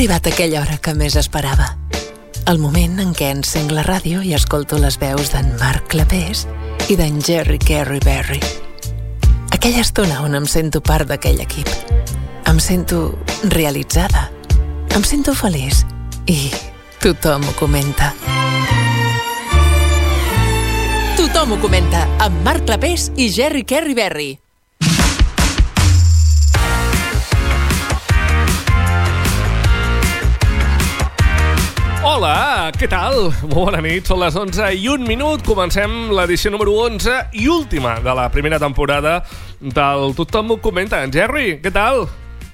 [0.00, 1.66] arribat aquella hora que més esperava.
[2.48, 6.46] El moment en què encenc la ràdio i escolto les veus d'en Marc Clapés
[6.88, 8.40] i d'en Jerry Carey Berry.
[9.52, 11.68] Aquella estona on em sento part d'aquell equip.
[12.48, 13.18] Em sento
[13.52, 14.30] realitzada.
[14.96, 15.84] Em sento feliç.
[16.24, 16.48] I
[17.04, 18.14] tothom ho comenta.
[21.20, 24.30] Tothom ho comenta amb Marc Clapés i Jerry Carey Berry.
[32.20, 33.30] Hola, què tal?
[33.48, 35.40] Bona nit, són les 11 i un minut.
[35.40, 39.22] Comencem l'edició número 11 i última de la primera temporada
[39.56, 41.00] del Tothom ho comenta.
[41.00, 42.02] En Jerry, què tal?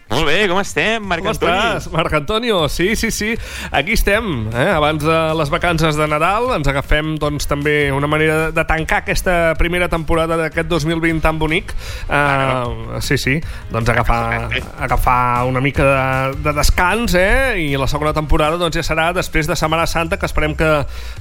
[0.07, 1.51] Molt bé, com estem, Marc Com Antoni?
[1.51, 2.69] estàs, Marc Antonio?
[2.71, 3.33] Sí, sí, sí.
[3.75, 4.69] Aquí estem, eh?
[4.71, 6.47] abans de les vacances de Nadal.
[6.55, 11.75] Ens agafem, doncs, també una manera de tancar aquesta primera temporada d'aquest 2020 tan bonic.
[12.07, 13.35] Uh, sí, sí.
[13.73, 14.47] Doncs agafar,
[14.87, 17.59] agafar una mica de, de descans, eh?
[17.67, 20.71] I la segona temporada, doncs, ja serà després de Setmana Santa, que esperem que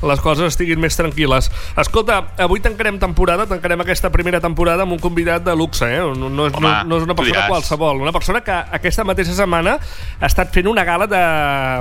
[0.05, 1.49] les coses estiguin més tranquil·les.
[1.81, 6.05] Escolta, avui tancarem temporada, tancarem aquesta primera temporada amb un convidat de luxe, eh?
[6.05, 9.35] No, no, és, no, Home, no és una persona qualsevol, una persona que aquesta mateixa
[9.37, 11.21] setmana ha estat fent una gala de...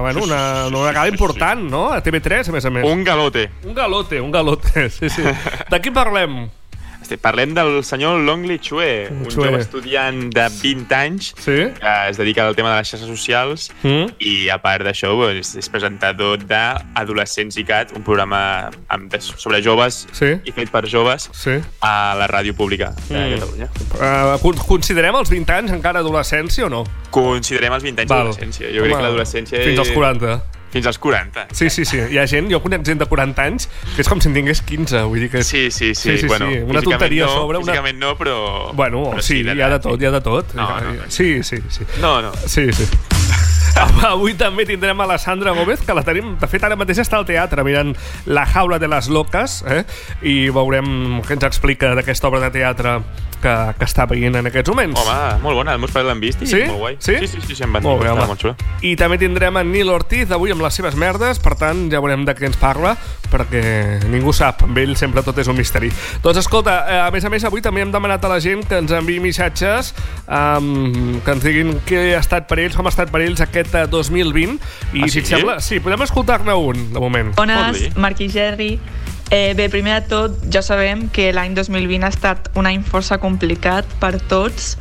[0.05, 1.87] Bueno, una, una gala important, no?
[1.93, 2.87] A TV3, a més a més.
[2.89, 3.49] Un galote.
[3.65, 5.25] Un galote, un galote, sí, sí.
[5.71, 6.45] De qui parlem?
[7.05, 9.45] Estem- Parlem del senyor Longley Chue, un Chue.
[9.47, 11.69] jove estudiant de 20 anys Sí?
[11.77, 14.07] que es dedica al tema de les xarxes socials Mm?
[14.21, 20.07] i a part d'això és, és presentador d'Adolescents i Cat, un programa amb, sobre joves
[20.13, 20.33] Sí.
[20.45, 21.59] i fet per joves Sí.
[21.81, 23.35] a la ràdio pública de Mm.
[23.35, 23.69] Catalunya.
[23.95, 26.85] Uh, con- considerem els 20 anys encara adolescència o no?
[27.11, 28.69] Considerem els 20 anys d'adolescència.
[28.73, 29.61] Jo crec Home, que l'adolescència...
[29.63, 30.43] Fins als 40.
[30.75, 31.47] Fins als 40.
[31.55, 32.01] Sí, sí, sí.
[32.11, 34.61] Hi ha gent, jo conec gent de 40 anys que és com si en tingués
[34.67, 35.39] 15, vull dir que...
[35.45, 36.11] és- Sí, sí, sí.
[36.11, 36.59] Sí, sí, bueno, sí.
[36.67, 38.37] Una tonteria no, a sobre, una- Físicament no, però...
[38.75, 40.53] Bueno, però sí, hi ha de tot, hi ha de tot.
[40.59, 41.07] No, no, no.
[41.09, 41.87] Sí, sí, sí.
[42.03, 42.33] No, no.
[42.47, 42.89] Sí, sí.
[44.05, 47.19] Avui també tindrem a la Sandra Gómez, que la tenim, de fet, ara mateix està
[47.19, 47.95] al teatre mirant
[48.31, 49.83] La jaula de les loques, eh?
[50.23, 52.99] i veurem què ens explica d'aquesta obra de teatre
[53.43, 55.01] que, que està veient en aquests moments.
[55.03, 56.63] Home, molt bona, els meus pares l'han vist i Sí?
[56.69, 56.97] molt guai.
[57.03, 57.17] Sí?
[57.25, 58.29] Sí, sí, sí, sí em van Molt bé, home.
[58.31, 58.55] molt xula.
[58.87, 62.25] I també tindrem en Nil Ortiz avui amb les seves merdes, per tant ja veurem
[62.29, 62.95] de què ens parla,
[63.33, 63.65] perquè
[64.13, 65.91] ningú sap, amb ell sempre tot és un misteri.
[66.23, 68.79] Doncs escolta, eh, a més a més avui també hem demanat a la gent que
[68.81, 69.93] ens enviï missatges
[70.29, 73.64] um, que ens diguin què ha estat per ells, com ha estat per ells aquest
[73.73, 74.59] eh, 2020
[74.93, 75.35] i Ah, si et sí?
[75.35, 77.35] sembla, sí, podem escoltar-ne un de moment.
[77.37, 77.97] Bones.
[77.97, 78.79] Marc i Gerri.
[79.31, 83.17] Eh, bé, primer de tot, ja sabem que l'any 2020 ha estat un any força
[83.19, 84.77] complicat per tots,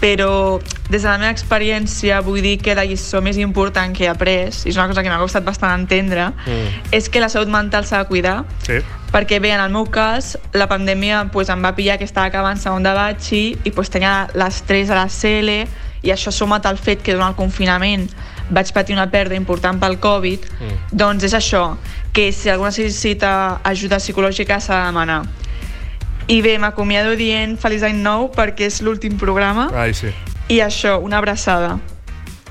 [0.00, 0.60] però
[0.90, 4.50] des de la meva experiència vull dir que la lliçó més important que he après,
[4.66, 6.92] i és una cosa que m'ha costat bastant entendre, Mm.
[6.92, 8.74] és que la salut mental s'ha de cuidar, Sí.
[9.12, 12.58] perquè bé, en el meu cas, la pandèmia pues, em va pillar que estava acabant
[12.58, 15.66] segon de batxi i pues, tenia l'estrès a la CL
[16.06, 18.06] i això sumat al fet que durant el confinament
[18.50, 20.76] vaig patir una pèrdua important pel Covid, Mm.
[20.92, 21.76] doncs és això,
[22.12, 25.24] que si algú necessita ajuda psicològica s'ha de demanar.
[26.28, 30.08] I bé, m'acomiado dient feliç any nou perquè és l'últim programa Ai, sí.
[30.48, 31.78] i això, una abraçada.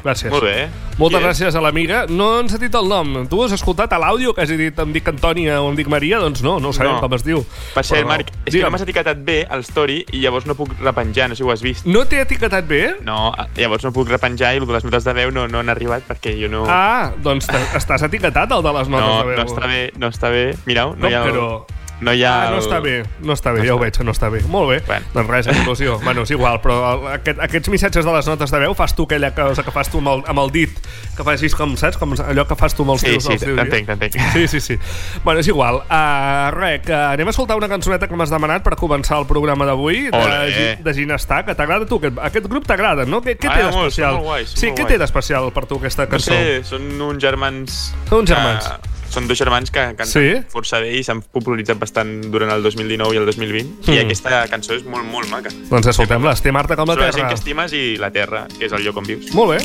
[0.05, 0.29] Gràcies.
[0.29, 0.67] Molt bé.
[0.99, 1.25] Moltes Qui és?
[1.25, 2.03] gràcies a l'amiga.
[2.07, 3.25] No ens ha dit el nom.
[3.27, 6.19] Tu has escoltat a l'àudio que has dit em dic Antònia o em dic Maria?
[6.21, 7.01] Doncs no, no ho sabem No.
[7.01, 7.41] com es diu.
[7.73, 8.63] Per cert, Però, Marc, és que digue'm.
[8.67, 11.51] no m'has etiquetat bé al story i llavors no puc repenjar, no sé si ho
[11.51, 11.85] has vist.
[11.87, 12.97] No t'he etiquetat bé?
[13.03, 15.69] No, llavors no puc repenjar i el de les notes de veu no, no han
[15.69, 16.65] arribat perquè jo no...
[16.69, 19.37] Ah, doncs estàs etiquetat, el de les notes no, de veu.
[19.37, 20.45] no està bé, no està bé.
[20.67, 21.23] Mireu, no Com hi ha...
[21.23, 22.05] que el- no?
[22.05, 22.33] No hi ha...
[22.47, 24.41] Ah, no està bé, no està bé, No ja ho està veig, no està bé.
[24.51, 25.05] Molt bé, Bueno.
[25.13, 25.97] doncs res, conclusió.
[26.05, 26.77] bueno, és igual, però
[27.13, 29.99] aquest, aquests missatges de les notes de veu fas tu aquella cosa que fas tu
[30.03, 30.75] amb el, amb el dit,
[31.15, 31.97] que fas així com, saps?
[32.01, 33.23] Com allò que fas tu amb els Sí, teus...
[33.23, 34.17] sí, teus t'entenc, t'entenc.
[34.33, 34.77] Sí, sí, sí.
[35.23, 35.81] Bueno, és igual.
[35.87, 39.65] Uh, res, que anem a escoltar una cançoneta que m'has demanat per començar el programa
[39.65, 41.97] d'avui, de, de Ginestar, que t'agrada tu?
[42.01, 43.21] Aquest, aquest grup t'agrada, no?
[43.23, 44.19] Què, què té Ah, d'especial?
[44.51, 44.87] Sí, què guais.
[44.91, 46.33] té d'especial per tu aquesta No cançó?
[46.35, 47.79] sé, són uns germans...
[48.09, 48.67] Són uns germans.
[48.67, 50.27] Que, són dos germans que canten Sí?
[50.51, 54.05] força bé i s'han popularitzat bastant durant el 2019 i el 2020 i Mm.
[54.05, 55.49] aquesta cançó és molt, molt maca.
[55.71, 57.29] Doncs escoltem-la, té Marta com la Sobre la gent terra.
[57.29, 59.33] que estimes i la terra, que és el lloc on vius.
[59.33, 59.59] Molt bé.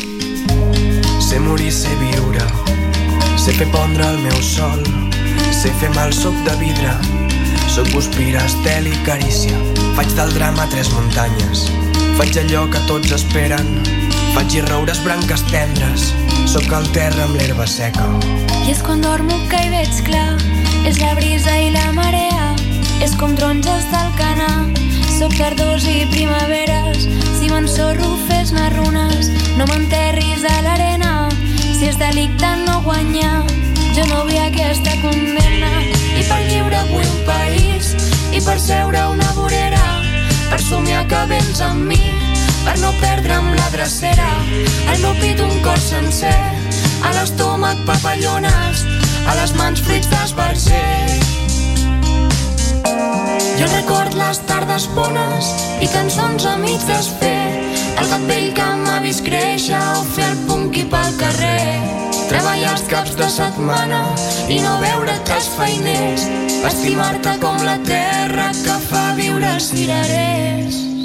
[1.21, 2.43] Sé morir, sé viure,
[3.39, 4.83] sé fer pondre el meu sol,
[5.55, 6.91] sé fer mal soc de vidre,
[7.71, 9.55] soc guspira, estel i carícia,
[9.97, 11.69] faig del drama tres muntanyes,
[12.19, 13.71] faig allò que tots esperen,
[14.35, 16.11] faig roures branques tendres,
[16.51, 18.07] sóc al terra amb l'herba seca.
[18.65, 20.39] I és quan dormo que hi veig clar.
[20.89, 22.55] És la brisa i la marea.
[23.05, 24.51] És com taronges del canà.
[25.19, 27.07] Soc tardors i primaveres.
[27.39, 29.31] Si m'ensorro fes-ne runes.
[29.59, 31.29] No m'enterris a l'arena.
[31.77, 33.45] Si és delicte no guanyar
[33.97, 35.71] Jo no vull aquesta condemna.
[36.17, 37.95] I per lliure vull un país.
[38.31, 39.85] I per seure una vorera.
[40.51, 42.30] Per somiar que vens amb mi
[42.65, 44.31] Per no perdre'm la drecera
[44.91, 46.39] Al meu pit un cor sencer
[47.03, 48.85] a l'estómac papallones,
[49.27, 51.21] a les mans fruits d'esbarzer.
[53.61, 55.51] Jo record les tardes bones
[55.85, 57.65] i cançons a mig desfer,
[58.01, 61.81] el gat vell que m'ha vist créixer o fer el punqui pel carrer.
[62.31, 64.05] Treballar els caps de setmana
[64.49, 66.29] i no veure tres feiners,
[66.71, 71.00] estimar-te com la terra que fa viure els cirerers.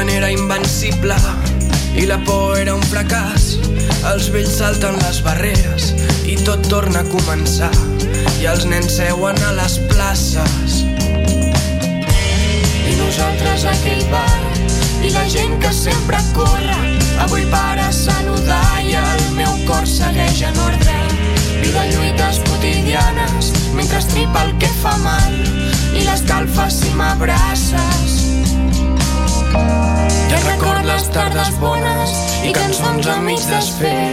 [0.00, 1.14] Quan era invencible
[1.92, 3.58] i la por era un fracàs
[4.08, 5.90] els vells salten les barreres
[6.24, 7.68] i tot torna a començar
[8.40, 10.78] i els nens seuen a les places.
[12.88, 14.40] I nosaltres aquell bar
[15.04, 16.78] i la gent que sempre corre
[17.26, 20.96] avui para a saludar i el meu cor segueix en ordre.
[21.60, 25.36] Vida lluites quotidianes mentre estripa el que fa mal
[25.92, 28.19] i l'escalfa si m'abraces
[30.30, 32.12] ja record les tardes bones
[32.46, 34.08] i cançons a mig desfer.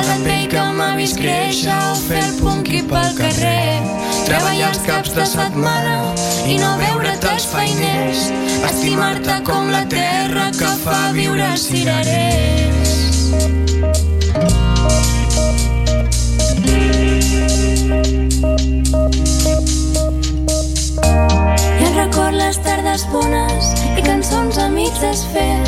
[0.00, 3.80] el vell que m'ha vist créixer o fer el punqui pel carrer.
[4.26, 5.98] Treballar els caps de setmana
[6.46, 8.30] i no veure't els feiners.
[8.70, 12.96] Estimar-te com la terra que fa viure els cirerers.
[16.70, 16.80] I
[19.52, 19.79] en
[22.00, 23.66] record les tardes bones
[23.98, 25.58] i cançons a mig desfer.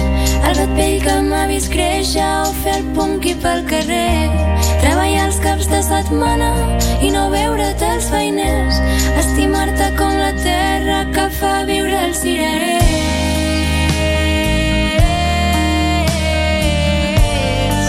[0.48, 4.30] El gat vell que m'ha vist créixer o fer el punqui pel carrer.
[4.80, 6.52] Treballar els caps de setmana
[7.04, 8.80] i no veure't els feiners.
[9.24, 12.80] Estimar-te com la terra que fa viure el cirerer.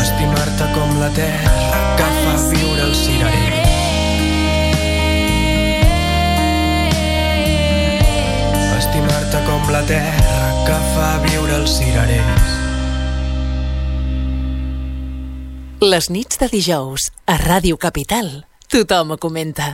[0.04, 3.63] estimar-te com la terra que fa viure el cirerer
[8.84, 12.52] estimar-te com la terra que fa viure els cirerers
[15.84, 18.30] Les nits de dijous, a Ràdio Capital,
[18.72, 19.66] tothom ho comenta.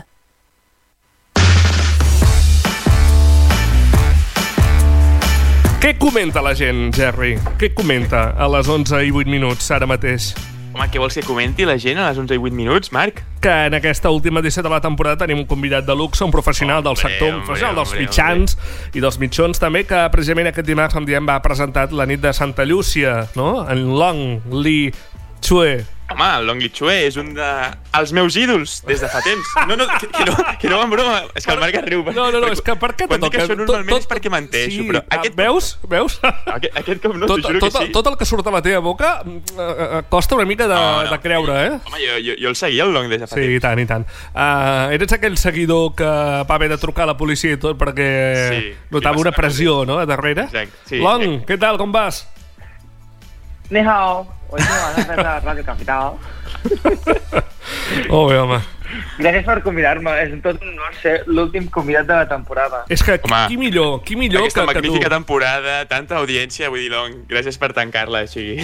[5.80, 7.36] Què comenta la gent, Jerry?
[7.62, 10.32] Què comenta a les 11 i 8 minuts, ara mateix?
[10.74, 13.24] Home, què vols que comenti la gent a les 11 i 8 minuts, Marc?
[13.40, 16.84] que en aquesta última edició de la temporada tenim un convidat de luxe, un professional
[16.84, 18.58] del Hombre, sector, un hombre, professional dels hombre, mitjans
[18.94, 22.34] i dels mitjons també, que precisament aquest dimarts, com diem, va presentat la nit de
[22.36, 23.64] Santa Llúcia, no?
[23.72, 24.92] En Long Li
[25.42, 25.80] Chue.
[26.10, 27.48] Home, el Long Li Chue és un de...
[28.00, 29.52] els meus ídols des de fa temps.
[29.70, 31.20] No, no, que, que no, que no en broma.
[31.38, 32.02] És que el Marc riu.
[32.16, 34.80] No, no, no, és que per què Quan tot dic això normalment és perquè menteixo,
[34.82, 35.68] sí, però ah, aquest- Veus?
[35.92, 36.18] Veus?
[36.24, 37.92] Aquest, aquest cop no, tot, t'ho juro tot, que sí.
[37.94, 41.04] tot el que surt a la teva boca eh, eh, costa una mica de, No,
[41.04, 41.12] no.
[41.14, 41.72] de creure, eh?
[41.86, 43.56] Home, jo, jo, jo el seguia, el Long, des de fa Sí, temps.
[43.56, 44.08] i tant, i tant.
[44.34, 48.10] Uh, eres aquell seguidor que va haver de trucar a la policia i tot perquè
[48.50, 50.50] Sí, notava sí, una pressió, no?, a darrere.
[50.50, 51.54] Exacte, sí, Long, exacte.
[51.54, 52.26] què tal, com vas?
[53.71, 56.15] 你好，我今晚上在这 Radio Capital。
[58.11, 58.61] Oh, bé, home.
[59.19, 60.13] Gràcies per convidar-me.
[60.23, 62.85] És tot un honor ser l'últim convidat de la temporada.
[62.89, 64.87] És que Home, qui millor, qui millor Aquesta que, que tu?
[64.87, 68.61] magnífica temporada, tanta audiència, vull dir, Long, gràcies per tancar-la així.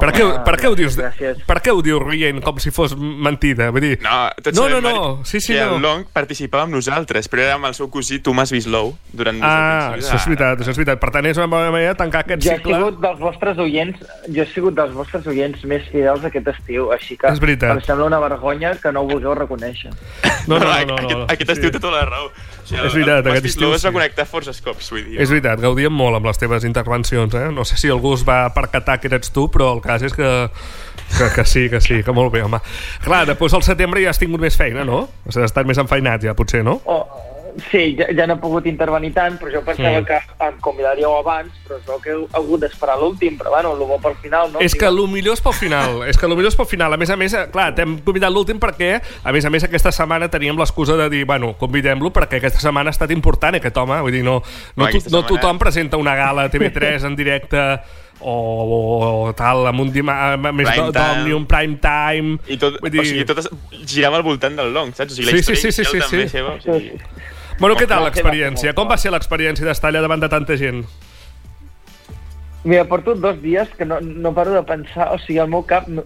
[0.00, 1.42] Per què, Home, per, què ho dius, gràcies.
[1.46, 3.70] per què ho dius rient com si fos mentida?
[3.70, 5.76] Vull dir, No, tots no, no, no, sí, sí, que no.
[5.76, 9.94] el Long participava amb nosaltres, però era amb el seu cosí Thomas Winslow durant Ah,
[9.96, 11.00] això és veritat, això és veritat.
[11.00, 12.74] Per tant, és una bona manera de tancar aquest Jo he cicle.
[12.76, 13.98] sigut dels vostres oients,
[14.28, 17.70] jo he sigut dels vostres oients més fidels aquest estiu, així que És veritat.
[17.76, 19.90] em sembla una vergonya que no ho vulgueu reconèixer.
[20.46, 22.30] No, no, no, no, aquest, no, aquest estiu té tota la raó.
[22.66, 23.94] Sigui, És veritat, aquest estiu es va sí.
[23.94, 25.20] connectar forces cops, vull dir.
[25.22, 27.46] És veritat, gaudíem molt amb les teves intervencions, eh?
[27.54, 30.32] No sé si algú es va percatar que eres tu, però el cas és que,
[31.14, 32.58] que, que sí, que sí, que molt bé, home.
[33.04, 35.04] Clar, després al setembre ja has tingut més feina, no?
[35.28, 36.80] Has estat més enfeinat ja, potser, no?
[36.90, 37.04] Oh,
[37.70, 40.04] sí, ja, ja no he pogut intervenir tant, però jo pensava Mm.
[40.04, 43.78] que em convidaríeu abans, però es veu que heu hagut d'esperar l'últim, però bueno, el
[43.78, 44.60] bo pel final, no?
[44.60, 46.92] És que el millor és pel final, és que el millor és pel final.
[46.92, 49.90] A més a més, eh, clar, t'hem convidat l'últim perquè, a més a més, aquesta
[49.92, 54.00] setmana teníem l'excusa de dir, bueno, convidem-lo perquè aquesta setmana ha estat important aquest home,
[54.00, 54.42] vull dir, no,
[54.76, 57.58] no, to, aquesta no setmana- tothom presenta una gala a TV3 en directe
[58.18, 61.04] o, o, o tal, amb un dima, més Prime do- time.
[61.04, 62.38] d'Òmnium, prime time...
[62.48, 63.48] I tot, dir- o sigui, tot es,
[63.86, 65.12] girava al voltant del Long, saps?
[65.12, 66.32] O sigui, la Sí, sí, història sí, sí, inicial sí, també sí.
[66.32, 66.92] seva, o sigui,
[67.58, 68.74] Bueno, què tal l'experiència?
[68.76, 70.82] Com va ser l'experiència d'estar allà davant de tanta gent?
[72.66, 75.86] Mira, porto dos dies que no, no paro de pensar, o sigui, el meu cap
[75.88, 76.00] em,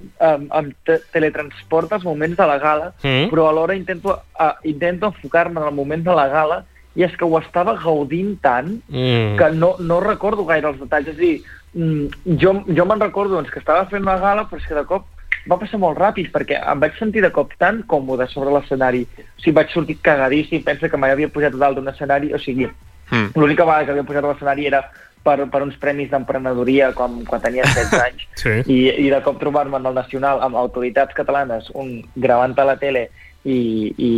[0.45, 3.30] em te teletransporta als moments de la gala, Mm.
[3.33, 6.64] però alhora intento, uh, intento enfocar-me en el moment de la gala
[6.95, 9.38] i és que ho estava gaudint tant Mm.
[9.40, 11.09] que no, no recordo gaire els detalls.
[11.09, 11.42] És a dir,
[11.73, 14.85] mm, jo, jo me'n recordo doncs, que estava fent una gala, però és que de
[14.85, 15.07] cop
[15.50, 19.02] va passar molt ràpid, perquè em vaig sentir de cop tan còmode sobre l'escenari.
[19.19, 22.38] O sigui, vaig sortir cagadíssim, pensa que mai havia pujat a dalt d'un escenari, o
[22.38, 22.71] sigui,
[23.11, 23.33] Mm.
[23.35, 24.85] l'única vegada que havia pujat a l'escenari era
[25.25, 28.23] per, per uns premis d'emprenedoria quan, quan tenia 16 anys.
[28.38, 28.52] Sí.
[28.71, 32.76] I, I de cop trobar-me en el Nacional amb autoritats catalanes, un gravant a la
[32.78, 33.09] tele
[33.42, 33.57] i,
[33.99, 34.11] i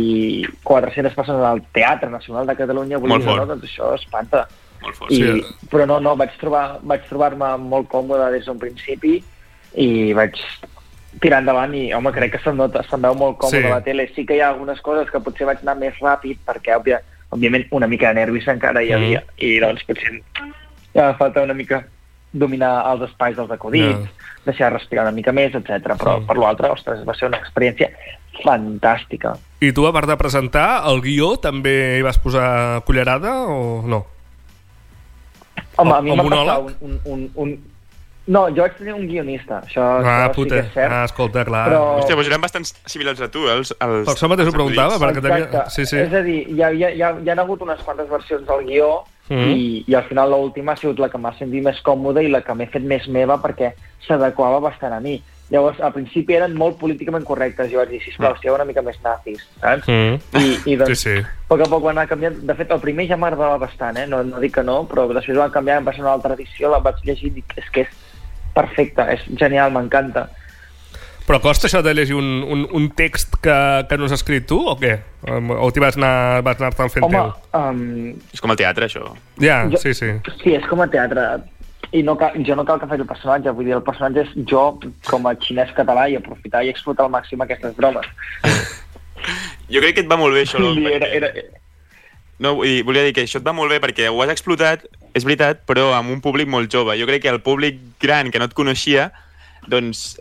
[0.63, 4.45] 400 persones al Teatre Nacional de Catalunya, vulguis o no, doncs això espanta.
[4.83, 5.11] Molt fort.
[5.11, 5.67] I, Sí.
[5.71, 9.23] Però no, no, vaig trobar vaig trobar-me molt còmode des d'un principi
[9.81, 10.37] i vaig
[11.21, 13.69] tirar endavant i, home, crec que se'm, nota, se'm veu molt còmode Sí.
[13.69, 14.07] la tele.
[14.15, 17.01] Sí que hi ha algunes coses que potser vaig anar més ràpid perquè, òbvia,
[17.31, 19.33] òbviament, una mica de nervis encara hi havia Mm.
[19.37, 20.21] i, doncs, potser
[20.93, 21.85] ja falta una mica
[22.33, 24.09] dominar els espais dels acudits, Ja.
[24.45, 25.95] deixar respirar una mica més, etc.
[25.97, 26.25] Però, Sí.
[26.25, 27.89] per l'altre, ostres, va ser una experiència
[28.43, 29.37] fantàstica.
[29.61, 34.05] I tu, a part de presentar, el guió també hi vas posar cullerada o no?
[35.75, 37.72] Home, O- a mi em va passar un, un, un, un...
[38.25, 40.55] No, jo vaig tenir un guionista, això, Ah, això puta.
[40.55, 40.91] sí que és cert.
[40.93, 41.65] Ah, escolta, clar.
[41.69, 44.97] Però- Hòstia, doncs eren bastant similars a tu, els, els Per això mateix ho preguntava,
[44.97, 45.43] perquè tenia...
[45.49, 45.69] Exacte.
[45.71, 45.97] Sí, sí.
[45.97, 48.47] És a dir, hi ha, hi, ha, hi, ha, hi ha hagut unes quantes versions
[48.47, 49.51] del guió Mhm.
[49.55, 52.41] i, i al final l'última ha sigut la que m'ha sentit més còmoda i la
[52.41, 53.73] que m'he fet més meva perquè
[54.07, 55.21] s'adequava bastant a mi.
[55.49, 57.69] Llavors, al principi eren molt políticament correctes.
[57.71, 59.87] Jo vaig dir, sisplau, sigueu una mica més nazis, saps?
[59.87, 60.19] Mm.
[60.39, 61.17] I, i doncs, Sí, sí.
[61.19, 62.35] a poc a poc va anar canviant.
[62.41, 64.07] De fet, el primer ja m'agradava bastant, eh?
[64.07, 66.71] no, no dic que no, però després van canviar, em va ser una altra edició,
[66.71, 67.87] la vaig llegir i dic, és que és
[68.53, 70.27] perfecte, és genial, m'encanta.
[71.23, 73.53] Però costa això de llegir un, un, un text que,
[73.87, 74.97] que no has escrit tu, o què?
[75.55, 77.61] O t'hi vas anar- vas anar-te'n fent Home, teu?
[77.61, 79.05] um, És com el teatre, això.
[79.39, 80.09] Ja, jo- sí, sí.
[80.43, 81.23] Sí, és com a teatre.
[81.93, 84.35] I no cal, jo no cal que faci el personatge, vull dir, el personatge és
[84.49, 88.07] jo com a xinès català i aprofitar i explotar al màxim aquestes bromes.
[89.71, 91.19] Jo crec que et va molt bé això, dir, era, perquè...
[91.21, 91.29] era,
[92.43, 94.83] No, vull dir, volia dir que això et va molt bé perquè ho has explotat,
[95.15, 96.97] és veritat, però amb un públic molt jove.
[96.99, 99.09] Jo crec que el públic gran que no et coneixia,
[99.71, 100.13] doncs...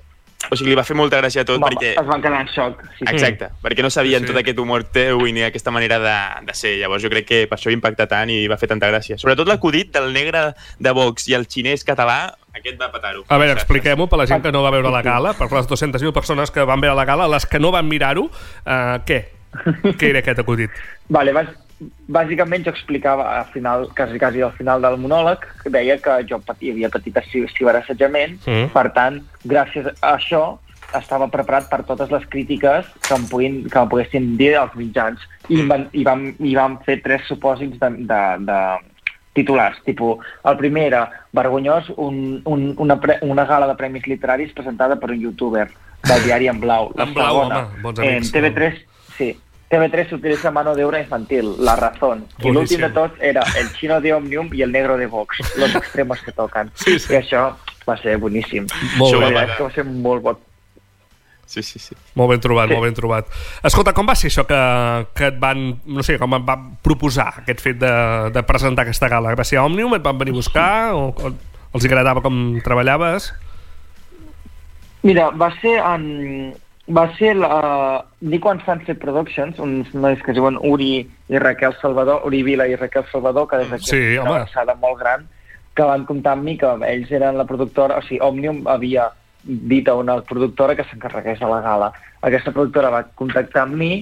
[0.51, 1.93] O sigui, li va fer molta gràcia a tot home, perquè...
[2.01, 2.81] es van quedar en xoc.
[2.97, 3.07] Sí, sí.
[3.13, 4.33] Exacte, perquè no sabien Sí, sí.
[4.33, 6.15] tot aquest humor teu i ni aquesta manera de,
[6.49, 6.73] de ser.
[6.81, 9.15] Llavors jo crec que per això va impactar tant i va fer tanta gràcia.
[9.23, 10.49] Sobretot l'acudit del negre
[10.83, 13.23] de Vox i el xinès català, aquest va petar-ho.
[13.31, 16.11] A veure, expliquem-ho per la gent que no va veure la gala, per les 200.000
[16.19, 19.23] persones que van veure la gala, les que no van mirar-ho, uh, què?
[19.95, 20.75] Què era aquest acudit?
[21.13, 21.55] Vale, bàs,
[22.09, 26.39] bàsicament jo explicava al final, quasi, quasi al final del monòleg, que deia que jo
[26.41, 28.69] patia, havia patit ci- ciberassetjament, Mm.
[28.73, 30.59] per tant, gràcies a això
[30.99, 35.19] estava preparat per totes les crítiques que em, puguin, que em poguessin dir els mitjans.
[35.49, 35.69] I, Mm.
[35.69, 38.59] van, i, vam, i vam fer tres supòsits de, de, de
[39.33, 39.79] titulars.
[39.85, 45.01] Tipo, el primer era vergonyós, un, un, una, pre, una gala de premis literaris presentada
[45.01, 45.71] per un youtuber
[46.05, 46.93] del diari En Blau.
[46.95, 48.33] La En Blau, segona, home, bons en amics.
[48.33, 48.75] TV3,
[49.17, 49.39] sí,
[49.73, 52.27] TV3 s'utilitza mano de obra infantil, La Razón.
[52.39, 52.53] I Boníssim.
[52.53, 56.21] l'últim de tots era El chino de Omnium i el negro de Vox, los extremos
[56.21, 56.69] que toquen.
[56.77, 57.15] Sí, sí.
[57.15, 57.55] I això
[57.89, 58.67] va ser boníssim.
[59.01, 59.47] Molt bé.
[59.57, 60.35] que va ser molt bo.
[61.47, 61.95] Sí, sí, sí.
[62.15, 62.75] Molt ben trobat, Sí.
[62.75, 63.27] molt ben trobat.
[63.63, 64.61] Escolta, com va ser això que,
[65.17, 67.91] que et van, no sé, com et van proposar aquest fet de,
[68.33, 69.35] de presentar aquesta gala?
[69.35, 71.33] Va ser a Òmnium, et van venir a buscar o, o
[71.75, 73.33] els agradava com treballaves?
[75.03, 76.55] Mira, va ser en...
[76.93, 81.77] Va ser la Nico and Sunset Productions, uns nois que es diuen Uri i Raquel
[81.81, 85.27] Salvador, Uri Vila i Raquel Salvador, que des d'aquí Sí, una avançada molt gran,
[85.75, 89.09] que van comptar amb mi, que ells eren la productora, o sigui, Òmnium havia
[89.45, 91.93] dit a una productora que s'encarregués de la gala.
[92.23, 93.93] Aquesta productora va contactar amb mi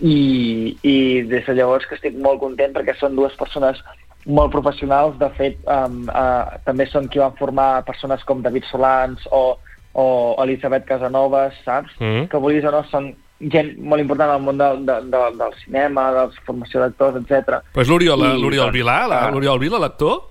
[0.00, 0.94] i, i
[1.28, 3.82] des de llavors que estic molt content perquè són dues persones
[4.26, 5.18] molt professionals.
[5.20, 9.58] De fet, um, uh, també són qui van formar persones com David Solans o,
[9.92, 11.92] o Elisabet Casanovas, saps?
[11.98, 12.28] Mm.
[12.30, 16.10] Que vulguis o no, són gent molt important al món de, de, de, del cinema,
[16.12, 17.62] de la formació d'actors, etc.
[17.72, 19.30] Pues l'Oriol I, l'Oriol doncs, Vilà, la- ah.
[19.32, 20.26] l'Oriol Vila, l'actor?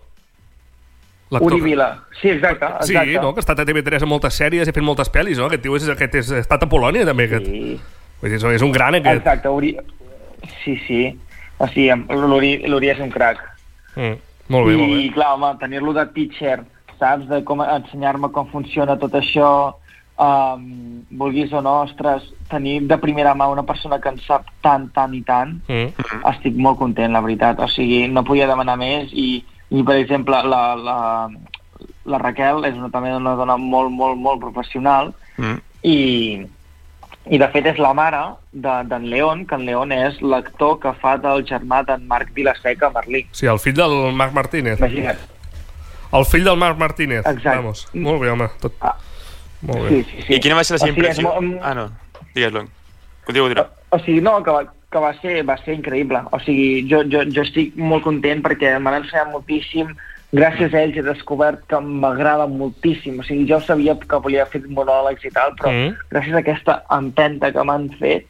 [1.31, 1.99] Uri Vila.
[2.21, 2.65] Sí, exacte.
[2.87, 3.19] Sí, exacte.
[3.21, 3.33] no?
[3.35, 5.45] que ha estat a TV3 en moltes sèries i ha fet moltes pel·lis, no?
[5.45, 7.45] Aquest tio és, aquest és, ha estat a Polònia, també, aquest.
[7.45, 7.75] Sí.
[8.21, 9.21] Vull dir, és- és un gran, aquest.
[9.21, 9.75] Exacte, Uri...
[10.63, 11.03] Sí, sí.
[11.59, 11.91] O sigui,
[12.71, 13.43] l'Uri és un crac.
[13.95, 14.15] Mm.
[14.49, 15.11] Molt bé, I, molt bé.
[15.13, 16.63] clar, home, tenir-lo de teacher,
[16.99, 17.27] saps?
[17.29, 19.73] De com ensenyar-me com funciona tot això,
[20.19, 24.89] um, vulguis o no, ostres, tenir de primera mà una persona que en sap tant,
[24.93, 25.93] tant i tant, Mm.
[26.33, 27.59] estic molt content, la veritat.
[27.59, 31.29] O sigui, no podia demanar més i, i per exemple, la, la,
[32.05, 35.59] la Raquel és una, també una dona molt, molt, molt professional Mm.
[35.83, 36.45] i,
[37.29, 38.19] i de fet és la mare
[38.51, 42.33] de- d'en de, León, que en León és l'actor que fa del germà d'en Marc
[42.33, 43.25] Vilaseca Merlí.
[43.31, 44.79] Sí, el fill del Marc Martínez.
[44.79, 45.17] Imagina't.
[46.11, 47.25] El fill del Marc Martínez.
[47.25, 47.57] Exacte.
[47.57, 47.87] Vamos.
[47.93, 48.47] Molt bé, home.
[48.61, 48.73] Tot...
[48.81, 48.95] Ah.
[49.61, 49.89] Molt bé.
[49.89, 50.33] Sí, sí, sí.
[50.35, 51.29] I quina va ser la seva O sigui, impressió?
[51.29, 51.89] molt- Ah, no.
[52.33, 52.63] Digues-lo.
[53.25, 53.69] Continua, continua.
[53.89, 56.21] O sigui, no, que va, que va ser, va ser increïble.
[56.31, 59.91] O sigui, jo, jo, jo estic molt content perquè m'han ensenyat moltíssim,
[60.33, 63.19] gràcies a ells he descobert que m'agrada moltíssim.
[63.19, 65.95] O sigui, jo sabia que volia fer monòlegs i tal, però Mm.
[66.09, 68.25] gràcies a aquesta empenta que m'han fet,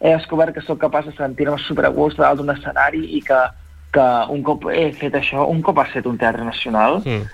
[0.00, 3.38] he descobert que sóc capaç de sentir-me superagust dalt d'un escenari i que,
[3.94, 7.24] que un cop he fet això, un cop has fet un teatre nacional, Mm.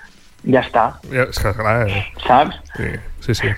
[0.53, 2.61] ja està, Ja, és que, clar, eh, saps?
[2.77, 2.91] sí,
[3.27, 3.51] sí, sí.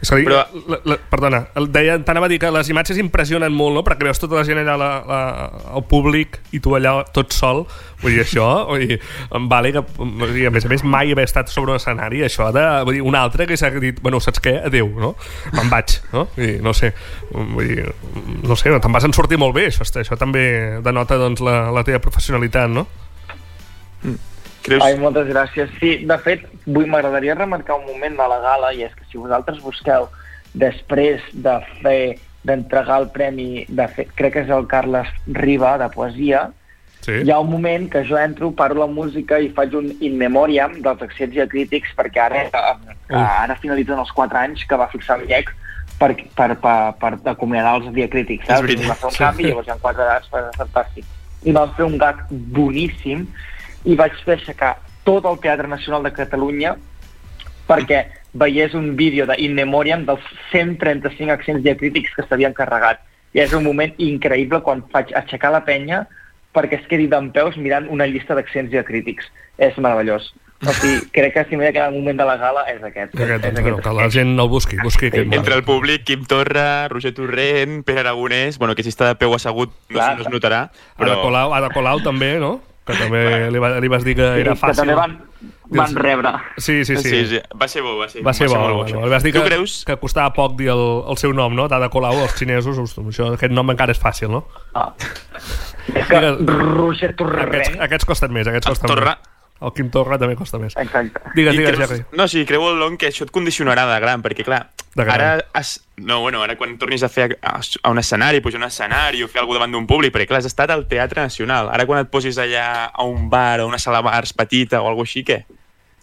[0.00, 2.96] És a dir, Però- la, la, perdona, el deia, t'anava a dir que les imatges
[3.02, 3.82] impressionen molt, no?
[3.84, 5.18] Perquè veus tota la gent allà, la, la,
[5.76, 7.66] el públic, i tu allà tot sol.
[8.00, 8.96] Vull dir, això, vull dir,
[9.36, 12.22] em vale que, vull dir, a més a més, mai haver estat sobre un escenari,
[12.24, 14.56] això de, vull dir, un altre que s'ha dit, bueno, saps què?
[14.70, 15.12] Adéu, no?
[15.52, 16.24] Me'n vaig, no?
[16.32, 16.94] Vull dir, no sé,
[17.34, 17.84] vull dir,
[18.48, 21.84] no sé, te'n vas en sortir molt bé, això, això també denota, doncs, la, la
[21.84, 22.86] teva professionalitat, no?
[24.64, 24.82] Creus?
[24.84, 25.70] Ai, moltes gràcies.
[25.80, 29.20] Sí, de fet, vull m'agradaria remarcar un moment de la gala, i és que si
[29.20, 30.08] vosaltres busqueu
[30.52, 35.90] després de fer d'entregar el premi, de fer, crec que és el Carles Riba, de
[35.92, 36.48] poesia,
[37.00, 37.14] Sí.
[37.24, 40.74] hi ha un moment que jo entro, paro la música i faig un in memoriam
[40.84, 45.16] dels accents i crítics perquè ara, eh, ara finalitzen els 4 anys que va fixar
[45.18, 45.48] el IEC
[45.98, 48.76] per, per, per, per acomiadar els diacrítics, saps?
[48.84, 51.08] Va fer un canvi, llavors hi ha 4 edats, va fantàstic.
[51.48, 53.24] I vam fer un gag boníssim
[53.84, 56.74] i vaig fer aixecar tot el Teatre Nacional de Catalunya
[57.68, 63.00] perquè veiés un vídeo de In Memoriam dels 135 accents diacrítics que s'havien carregat.
[63.34, 66.04] I és un moment increïble quan faig aixecar la penya
[66.54, 69.28] perquè es quedi d'en peus mirant una llista d'accents diacrítics.
[69.58, 70.32] És meravellós.
[70.66, 73.14] O sigui, crec que si m'he de quedar un moment de la gala és aquest.
[73.14, 76.88] Aquest, és bueno, que la gent el busqui, busqui aquest Entre el públic, Quim Torra,
[76.92, 78.58] Roger Torrent, Pere Aragonès...
[78.58, 80.10] Bueno, que si està de peu assegut no, Clar.
[80.18, 80.66] no es notarà,
[80.98, 81.14] Però...
[81.14, 81.22] Ada.
[81.22, 82.58] Colau, Ada Colau també, no?
[82.86, 84.80] Que també li, va, li vas dir que era Que fàcil.
[84.80, 85.12] també van,
[85.70, 86.32] van rebre.
[86.56, 87.08] Sí, sí, sí.
[87.08, 87.40] sí, sí.
[87.60, 88.96] Va ser bo, va ser, Va ser bo, molt bo, això.
[88.98, 89.04] bo.
[89.06, 89.84] Li vas dir que, creus?
[89.86, 90.82] que costava poc dir el,
[91.12, 91.68] el seu nom, no?
[91.70, 92.78] D'Ada Colau als xinesos.
[92.82, 94.46] Ostres, això, aquest nom encara és fàcil, no?
[94.74, 94.88] Ah.
[95.94, 96.40] És que Digues-
[96.74, 97.48] Roger Torrent...
[97.54, 99.16] Aquests, aquests costen més, aquests costen Torra.
[99.20, 99.29] més.
[99.60, 100.72] El Quim Torra també costa més.
[100.80, 101.20] Exacte.
[101.36, 102.04] Digues, digues, creus- Jerry.
[102.16, 105.20] No, sí, creu el Long que això et condicionarà de gran, perquè clar, De gran.
[105.20, 105.74] ara has...
[105.98, 109.22] No, bueno, ara quan tornis a fer a, a un escenari, pujar a un escenari
[109.22, 111.68] o fer alguna davant d'un públic, perquè clar, has estat al Teatre Nacional.
[111.68, 114.88] Ara quan et posis allà a un bar o una sala de bars petita o
[114.88, 115.42] alguna així, què?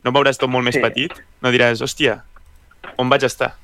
[0.06, 0.82] No veuràs tot molt més Sí.
[0.86, 1.18] petit?
[1.42, 2.20] No diràs, hòstia,
[2.98, 3.56] on vaig estar?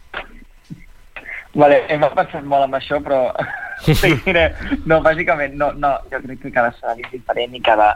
[1.54, 3.28] Vale, hem pensat molt amb això, però...
[3.86, 4.48] sí, mira,
[4.90, 7.92] no, bàsicament, no, no, jo crec que cada escenari és diferent i cada,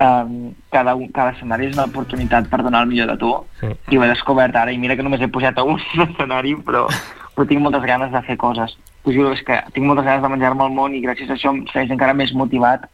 [0.00, 3.70] um, cada, un, cada escenari és una oportunitat per donar el millor de tu Sí.
[3.90, 6.86] i ho he descobert ara i mira que només he pujat a un escenari però,
[7.34, 10.28] però tinc moltes ganes de fer coses us juro és que tinc moltes ganes de
[10.28, 12.88] menjar-me el món i gràcies a això em segueix encara més motivat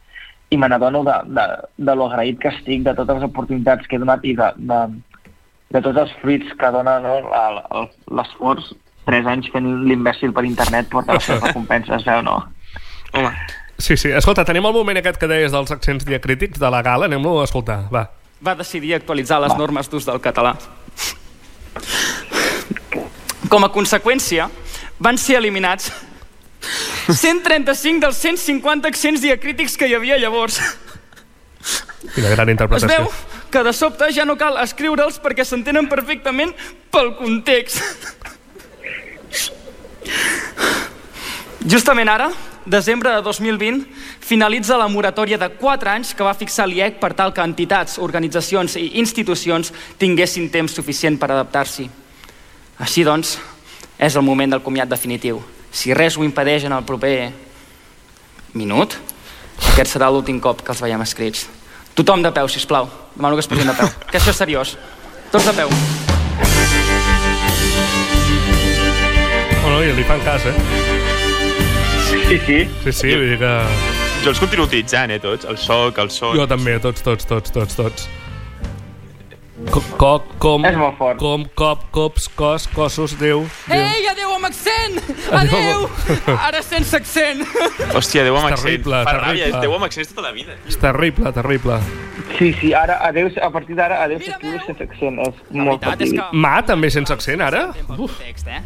[0.53, 1.45] i me n'adono de, de,
[1.77, 4.79] de lo agraït que estic de totes les oportunitats que he donat i de, de,
[5.73, 7.15] de tots els fruits que dona no,
[8.13, 8.73] l'esforç
[9.07, 12.37] tres anys fent l'imbècil per internet porta les seves recompenses, veu, no?
[13.13, 13.31] Home,
[13.77, 14.09] Sí, sí.
[14.13, 17.05] Escolta, tenim el moment aquest que deies dels accents diacrítics de la gala.
[17.09, 18.05] Anem-lo a escoltar, va.
[18.43, 20.53] va decidir actualitzar les normes d'ús del català.
[23.49, 24.49] Com a conseqüència,
[24.99, 25.91] van ser eliminats
[27.09, 30.59] 135 dels 150 accents diacrítics que hi havia llavors.
[32.13, 32.87] Quina gran Es interpretació.
[33.03, 33.11] veu
[33.53, 36.53] que de sobte ja no cal escriure'ls perquè s'entenen perfectament
[36.91, 37.81] pel context.
[41.69, 42.29] Justament ara,
[42.65, 43.85] desembre de 2020,
[44.19, 48.77] finalitza la moratòria de 4 anys que va fixar l'IEC per tal que entitats, organitzacions
[48.79, 51.89] i institucions tinguessin temps suficient per adaptar-s'hi.
[52.79, 53.37] Així doncs,
[53.99, 55.41] és el moment del comiat definitiu.
[55.71, 57.31] Si res ho impedeix en el proper
[58.53, 58.97] minut,
[59.73, 61.47] aquest serà l'últim cop que els veiem escrits.
[61.93, 62.89] Tothom de peu, si plau.
[63.15, 63.89] Demano que es posin de peu.
[64.09, 64.77] Que això és seriós.
[65.31, 65.69] Tots de peu.
[69.63, 71.02] Bueno, i li fan cas, eh?
[72.27, 72.57] Sí, sí.
[72.83, 73.53] Sí, sí, vull dir que...
[74.23, 75.45] jo els continuo utilitzant, eh, tots.
[75.49, 76.37] El soc, el son...
[76.39, 78.07] Jo també, tots, tots, tots, tots, tots.
[79.71, 81.19] Co, coc, com, És molt fort.
[81.21, 83.45] com, cop, cops, cos, cossos, Déu.
[83.69, 83.83] Déu.
[83.85, 84.97] Ei, adeu amb accent!
[85.31, 85.85] Adéu.
[85.85, 86.35] Adeu!
[86.49, 87.45] Ara sense accent.
[87.93, 88.65] Hòstia, Déu amb És accent.
[88.65, 89.29] terrible, Fa terrible.
[89.29, 90.57] ràbia, és Déu amb accents tota la vida.
[90.67, 91.79] És terrible, terrible.
[92.39, 95.19] Sí, sí, ara, adeu, a partir d'ara, adeu Mira, s'escriu sense accent.
[95.29, 96.19] És La molt fatídic.
[96.19, 96.43] que...
[96.43, 97.67] Ma també sense accent, ara?
[97.95, 98.61] Uf, eh?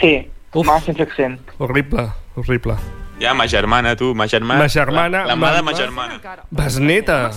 [0.00, 0.14] Sí,
[0.54, 0.66] Uf.
[0.66, 1.40] mà sense accent.
[1.58, 2.76] horrible, horrible.
[3.20, 4.60] Ja, ma germana, tu, ma germana.
[4.60, 6.20] Ma germana, La, la mà ma- de ma ma- germana.
[6.50, 7.30] Besneta.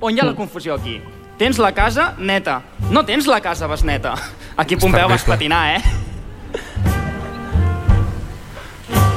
[0.00, 1.00] On hi ha la confusió aquí?
[1.38, 2.62] Tens la casa neta.
[2.90, 4.14] No tens la casa besneta.
[4.56, 5.82] Aquí Pompeu vas patinar, eh?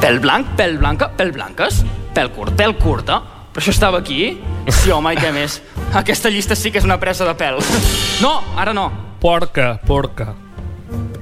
[0.02, 1.84] Pèl blanc, pèl blanca, pèl blanques,
[2.14, 3.22] pèl curt, pèl curta.
[3.56, 4.38] Però això estava aquí?
[4.68, 5.62] Sí, home, i què més?
[5.96, 7.62] Aquesta llista sí que és una presa de pèl.
[8.24, 8.90] No, ara no.
[9.20, 10.34] Porca, porca.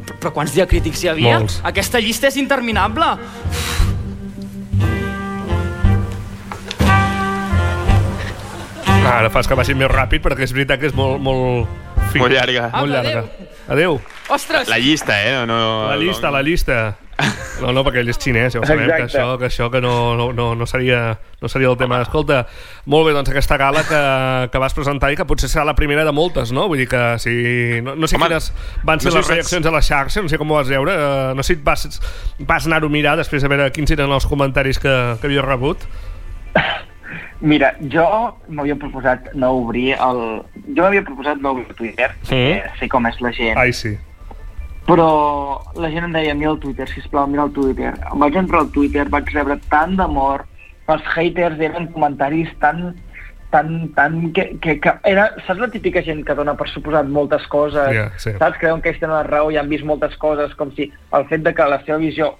[0.03, 1.37] Però, però quants diacrítics hi havia?
[1.39, 1.59] Molts.
[1.67, 3.13] Aquesta llista és interminable.
[9.03, 11.19] Ara fas que vagi més ràpid perquè és veritat que és molt...
[11.23, 11.79] molt...
[12.13, 12.67] Molt llarga.
[12.69, 13.23] Ah, molt llarga.
[13.23, 13.95] Adéu.
[13.97, 14.01] adéu.
[14.31, 14.69] Ostres!
[14.69, 15.33] La llista, eh?
[15.49, 16.77] No, no, la llista, la llista.
[17.61, 19.19] No, no, perquè ell és xinès, ja ho sabem, que Exacte.
[19.21, 22.01] això, que, això que no, no, no, no, seria, no seria el tema.
[22.01, 22.41] Escolta,
[22.89, 23.99] molt bé, doncs aquesta gala que,
[24.51, 26.65] que vas presentar i que potser serà la primera de moltes, no?
[26.71, 27.35] Vull dir que si...
[27.85, 28.49] No, no sé Home, quines
[28.83, 30.95] van ser no sé les reaccions a la xarxa, no sé com ho vas veure,
[30.97, 31.85] eh, no sé si vas,
[32.39, 35.85] vas anar-ho a mirar després de veure quins eren els comentaris que, que havies rebut.
[37.43, 38.05] Mira, jo
[38.47, 40.19] m'havia proposat no obrir el...
[40.73, 42.41] Jo m'havia proposat no obrir Twitter, Sí.
[42.79, 43.57] sé com és la gent.
[43.59, 43.97] Ai, sí.
[44.87, 47.93] Però la gent em deia, mira el Twitter, sisplau, mira el Twitter.
[48.19, 50.43] Vaig entrar al Twitter, vaig rebre tant d'amor,
[50.91, 52.93] els haters eren comentaris tan
[53.53, 57.43] tan, tan que, que, que era, saps la típica gent que dona per suposat moltes
[57.53, 58.31] coses, Ja, sí.
[58.41, 58.57] saps?
[58.57, 61.43] Creuen que ells tenen la raó i han vist moltes coses, com si el fet
[61.45, 62.31] de que la seva visió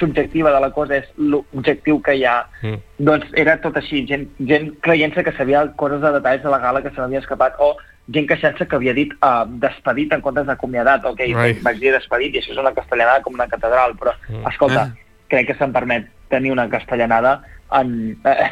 [0.00, 2.80] subjectiva de la cosa és l'objectiu que hi ha, Mm.
[2.98, 6.82] doncs era tot així, gent, gent creient-se que sabia coses de detalls de la gala
[6.82, 7.76] que se n'havia escapat, o
[8.14, 11.52] gent queixant-se que havia dit uh, despedit en comptes d'acomiadat, ok, Ai.
[11.62, 14.46] vaig dir despedit i això és una castellanada com una catedral, però Mm.
[14.48, 15.04] escolta, Eh.
[15.28, 17.42] crec que se'm permet tenir una castellanada
[17.72, 18.18] en...
[18.24, 18.50] Eh,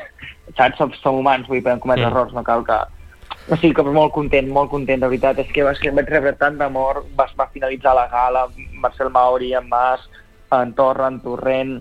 [0.57, 0.77] saps?
[0.79, 2.11] Som, som humans, vull dir, podem cometre Mm.
[2.13, 2.77] errors, no cal que...
[3.49, 5.39] O sigui que molt content, molt content, de veritat.
[5.39, 9.53] És que va ser, vaig rebre tant d'amor, va, va finalitzar la gala, Marcel Mauri,
[9.55, 10.01] en Mas,
[10.51, 11.77] en Torra, en Torrent,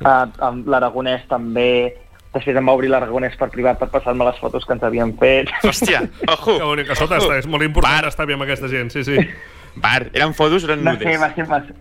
[0.00, 0.26] eh,
[0.66, 1.96] l'Aragonès també,
[2.34, 5.50] després em va obrir l'Aragonès per privat per passar-me les fotos que ens havien fet.
[5.66, 6.56] Hòstia, ojo.
[6.58, 8.08] Que bonic, escolta, està, és molt important Bar.
[8.12, 9.16] estar bé amb aquesta gent, sí, sí.
[9.84, 11.20] Bar, eren fotos o eren Va ser, nudes?
[11.20, 11.74] va ser, va ser,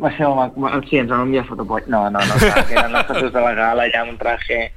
[0.00, 0.26] va ser.
[0.28, 1.84] Va- Sí, ens vam enviar fotopoll.
[1.86, 4.72] No, no, no, clar, que eren les fotos de la gala, ja amb un traje...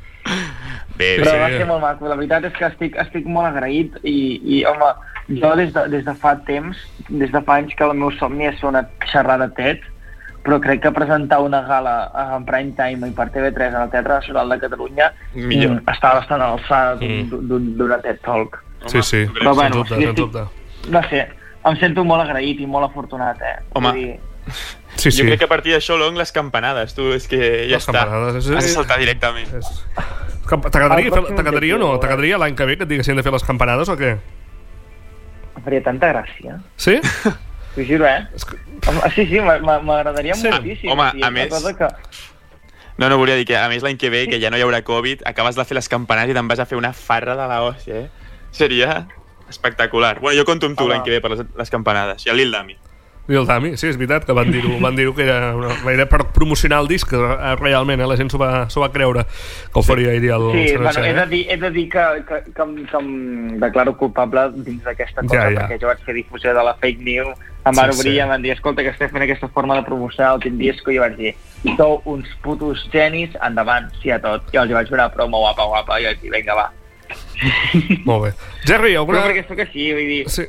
[0.97, 1.37] Bé, Però sí.
[1.39, 4.15] va ser molt maco, la veritat és que estic, estic molt agraït i,
[4.57, 4.87] i home,
[5.39, 8.47] jo des de, des de fa temps, des de fa anys que el meu somni
[8.49, 9.85] és fer una xerrada TED,
[10.47, 11.95] però crec que presentar una gala
[12.37, 15.73] en prime time i per TV3 en el Teatre Nacional de Catalunya Millor.
[15.81, 18.01] mm, està bastant a l'alçada d'un- Mm.
[18.01, 18.63] TED Talk.
[18.87, 20.45] Sí, sí, Però bueno, dubte, estic- dubte.
[20.89, 21.27] No sé,
[21.65, 23.55] em sento molt agraït i molt afortunat, eh?
[23.73, 23.89] Home.
[23.91, 24.19] Vull dir,
[24.97, 25.23] Sí, Jo sí.
[25.27, 28.07] crec que a partir d'això, Long, les campanades, tu, és que ja Les està.
[28.37, 29.49] Has de saltar directament.
[29.53, 29.83] És...
[30.47, 31.95] Que- T'agradaria o no?
[31.95, 31.99] eh?
[31.99, 34.13] T'agradaria l'any que ve que et diguessin de fer les campanades o què?
[35.57, 36.59] em faria tanta gràcia.
[36.77, 37.01] Sí?
[37.77, 38.25] T'ho juro, eh?
[38.89, 40.49] Home, Sí, sí, m'a- m'a- m'agradaria Sí.
[40.49, 40.89] moltíssim.
[40.91, 41.87] Home, a més- Cosa que...
[42.97, 44.81] No, no, volia dir que a més l'any que ve, que ja no hi haurà
[44.83, 47.59] Covid, acabes de fer les campanades i te'n vas a fer una farra de la
[47.61, 48.09] hòstia, eh?
[48.49, 49.05] Seria
[49.47, 50.19] espectacular.
[50.19, 52.25] Bueno, jo conto amb tu l'any que ve per les, les campanades.
[52.25, 52.51] I el Lil
[53.27, 53.35] Dami.
[53.35, 56.05] I el Dami, sí, és veritat que van dir-ho van dir que era, una, era
[56.07, 59.25] per promocionar el disc, eh, realment, eh, la gent s'ho va, va creure,
[59.73, 62.39] que ho faria ahir el Sí, bueno, he de dir, he de dir que, que,
[62.53, 65.59] que, em, que em declaro culpable dins d'aquesta cosa, Ja, ja.
[65.67, 68.15] perquè jo vaig fer difusió de la fake news, em van Sí, obrir sí.
[68.15, 70.91] i em van dir, escolta, que estem fent aquesta forma de promocionar el Team Disco,
[70.91, 71.35] i jo vaig dir,
[71.75, 74.47] sou uns putos genis, endavant, sí a tot.
[74.53, 76.69] I els vaig fer una promo guapa, guapa, i vaig dir, vinga, va.
[78.05, 78.31] Molt bé.
[78.65, 79.25] Jerry, Però alguna...
[79.27, 80.23] perquè sóc així, vull dir...
[80.31, 80.47] Sí.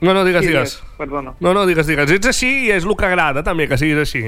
[0.00, 0.82] No, no, digues, Sí, digues.
[0.98, 1.34] Perdona.
[1.40, 2.10] No, no, digues, digues.
[2.10, 4.26] Ets així i és el que agrada, també, que siguis així.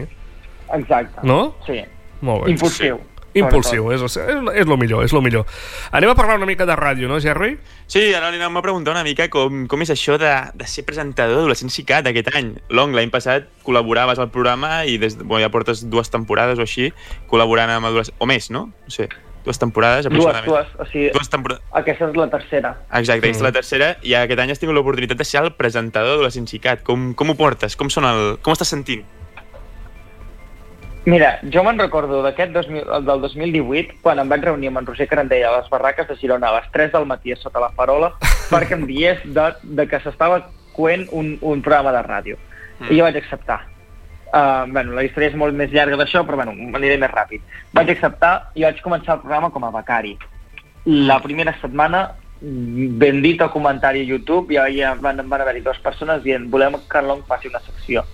[0.72, 1.26] Exacte.
[1.26, 1.57] No?
[1.66, 1.83] Sí.
[2.22, 2.55] Molt bé.
[2.55, 3.00] Impulsiu.
[3.37, 4.16] Impulsiu, és, és,
[4.57, 5.44] és el millor, és el millor.
[5.92, 7.59] Anem a parlar una mica de ràdio, no, Jerry?
[7.85, 10.87] Sí, ara li anem a preguntar una mica com, com és això de, de ser
[10.88, 12.55] presentador d'Adolescents ICAT aquest any.
[12.72, 16.88] Long, l'any passat col·laboraves al programa i des, bueno, ja portes dues temporades o així
[17.29, 18.70] col·laborant amb adolescents, o més, no?
[18.72, 19.11] No sé,
[19.46, 20.46] dues temporades Dues, aproximadament.
[20.50, 20.68] dues.
[20.82, 21.62] O sigui, Dues temporades.
[21.72, 22.74] aquesta és la tercera.
[22.92, 23.46] Exacte, aquesta és Mm.
[23.48, 26.82] la tercera i aquest any has tingut l'oportunitat de ser el presentador d'Adolescents ICAT.
[26.82, 27.76] Com, com ho portes?
[27.76, 29.04] Com, són el, com estàs sentint?
[31.06, 34.87] Mira, jo me'n recordo d'aquest 2000 el del 2018, quan em vaig reunir amb en
[34.88, 37.70] Roger Carandell a les barraques de Girona a les 3 del matí a sota la
[37.70, 38.09] farola,
[38.50, 40.40] perquè em diés de, de que s'estava
[40.74, 42.37] coent un, un programa de ràdio.
[42.80, 42.90] Mm.
[42.90, 43.61] I jo vaig acceptar.
[44.37, 47.40] Uh, bueno, la història és molt més llarga d'això, però bueno, m'aniré més ràpid.
[47.72, 50.16] Vaig acceptar i vaig començar el programa com a becari.
[50.85, 52.03] La primera setmana,
[52.40, 56.77] ben dit al comentari a YouTube, ja, ja van, van haver-hi dues persones dient volem
[56.90, 58.05] que en Long faci una secció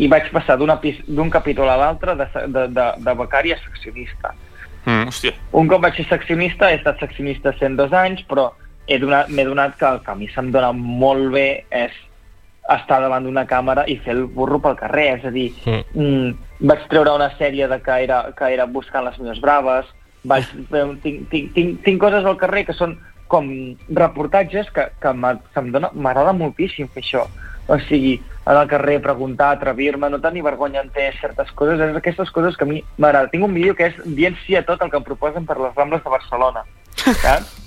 [0.00, 4.34] i vaig passar d'un capítol a l'altre de, de, de, de becari a seccionista.
[4.86, 5.32] Mm, hòstia.
[5.52, 8.50] Un cop vaig ser seccionista, he estat seccionista 102 anys, però
[8.88, 11.92] he donat- m'he donat que el que a mi se'm dona molt bé és
[12.76, 15.52] estar davant d'una càmera i fer el burro pel carrer, és a dir,
[15.94, 16.34] Mm.
[16.60, 19.86] vaig treure una sèrie de que era, que era buscant les meves braves,
[20.24, 20.44] vaig,
[21.02, 23.46] tinc, tinc, tinc, tinc coses al carrer que són com
[23.88, 27.26] reportatges que, que m'agrada moltíssim fer això.
[27.70, 31.96] O sigui, anar al carrer, preguntar, atrevir-me, no tenir vergonya en fer certes coses, és
[31.96, 33.30] aquestes coses que a mi m'agrada.
[33.30, 35.74] Tinc un vídeo que és dient sí a tot el que em proposen per les
[35.76, 36.64] Rambles de Barcelona.
[37.22, 37.59] Saps?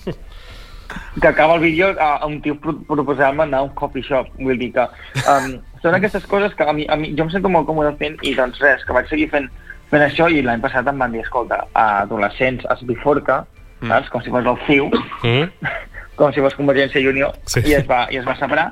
[1.22, 4.28] Que acaba el vídeo a, a un tio pro- proposant-me anar a un coffee shop.
[4.40, 4.86] Vull dir que
[5.30, 8.18] um, són aquestes coses que a mi, a mi, jo em sento molt còmode fent
[8.24, 9.50] i doncs res, que vaig seguir fent,
[9.92, 13.44] fent això i l'any passat em van dir, escolta, a adolescents es bifurca,
[13.84, 13.90] Mm.
[13.92, 14.10] saps?
[14.14, 14.86] Com si fos el fiu,
[15.28, 15.50] Mm?
[16.16, 17.60] com si fos Convergència i Unió, Sí.
[17.68, 18.70] i, es va, i es va separar.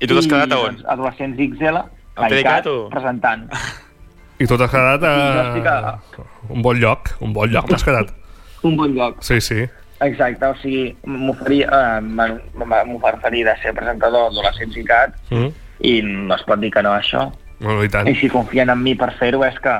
[0.00, 0.74] I tu t'has quedat a on?
[0.76, 1.78] Doncs, adolescents XL,
[2.68, 2.88] o?
[2.92, 3.46] presentant.
[4.38, 5.14] I tu t'has quedat a...
[5.88, 5.98] A-
[6.50, 8.12] Un bon lloc, un bon lloc t'has quedat.
[8.62, 9.16] Un bon lloc.
[9.24, 9.64] Sí, sí.
[10.00, 15.52] Exacte, o sigui, m'oferia, eh, m'oferia de ser presentador d'adolescents i cat Mm.
[15.80, 17.30] i no es pot dir que no a això.
[17.60, 18.08] Bueno, i tant.
[18.08, 19.74] I si confien en mi per fer-ho és que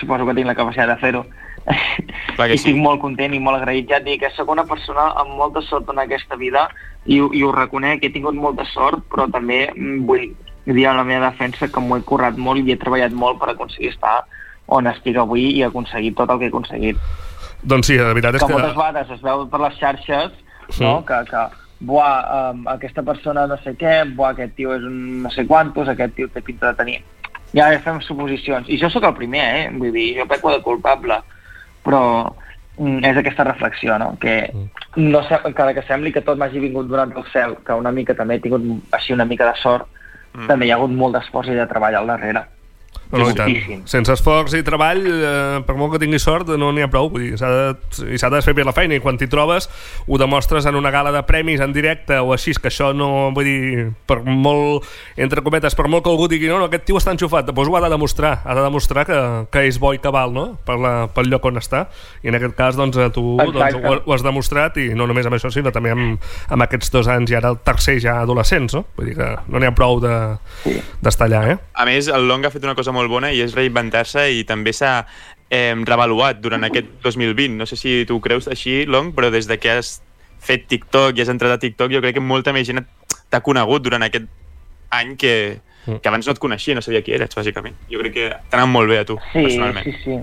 [0.00, 1.24] suposo que tinc la capacitat de fer-ho.
[1.68, 2.54] I sí.
[2.54, 3.88] estic molt content i molt agraït.
[3.88, 6.68] Ja et dic que sóc una persona amb molta sort en aquesta vida
[7.06, 10.28] i, i ho reconec, he tingut molta sort, però també mm, vull
[10.66, 13.50] dir en la meva defensa que m'ho he currat molt i he treballat molt per
[13.54, 14.20] aconseguir estar
[14.66, 16.98] on estic avui i aconseguir tot el que he aconseguit
[17.62, 18.52] Doncs sí, la veritat és que que...
[18.54, 20.32] moltes vegades es veu per les xarxes
[20.68, 20.84] Sí.
[20.84, 21.04] no?
[21.06, 21.42] que, que
[21.80, 25.88] buah, um, aquesta persona no sé què, buah, aquest tio és un no sé quantos,
[25.88, 26.98] aquest tio té pinta de tenir...
[27.56, 28.68] Ja fem suposicions.
[28.68, 29.70] I jo sóc el primer, eh?
[29.72, 31.16] Vull dir, jo peco de culpable.
[31.82, 32.00] Però
[32.76, 34.10] mm, és aquesta reflexió, no?
[34.20, 34.50] Que
[35.00, 38.12] no sé, encara que sembli que tot m'hagi vingut donat del cel, que una mica
[38.14, 39.88] també he tingut així una mica de sort,
[40.34, 40.44] Mm.
[40.46, 42.42] també hi ha hagut molt d'esforç i de treball al darrere.
[43.10, 43.54] No, no, i tant.
[43.88, 47.08] Sense esforç i treball, eh, per molt que tinguis sort, no n'hi ha prou.
[47.12, 47.76] Vull dir, s'ha de,
[48.12, 49.68] i s'ha de fer bé la feina i quan t'hi trobes
[50.06, 53.44] ho demostres en una gala de premis en directe o així, que això no, vull
[53.48, 54.84] dir, per molt,
[55.16, 57.76] entre cometes, per molt que algú digui no, no, aquest tio està enxufat, doncs ho
[57.78, 59.18] ha de demostrar, ha de demostrar que,
[59.52, 61.86] que és bo i que val, no?, per la, pel lloc on està.
[62.22, 65.38] I en aquest cas, doncs, tu doncs, ho, ho has demostrat i no només amb
[65.38, 66.20] això, sinó també amb,
[66.52, 68.84] amb aquests dos anys i ara el tercer ja adolescents, no?
[68.98, 70.36] Vull dir que no n'hi ha prou de-
[71.00, 71.58] d'estar allà, eh?
[71.74, 74.72] A més, el Long ha fet una cosa molt bona i és reinventar-se i també
[74.72, 75.06] s'ha
[75.50, 77.54] eh, revaluat durant aquest 2020.
[77.56, 80.02] No sé si tu ho creus així, Long, però des de que has
[80.40, 82.82] fet TikTok i has entrat a TikTok, jo crec que molta més gent
[83.30, 84.26] t'ha conegut durant aquest
[84.90, 86.00] any que, Mm.
[86.02, 87.72] que abans no et coneixia, no sabia qui eres, bàsicament.
[87.88, 89.84] Jo crec que t'ha anat molt bé a tu, Sí, personalment.
[89.84, 90.18] sí, sí.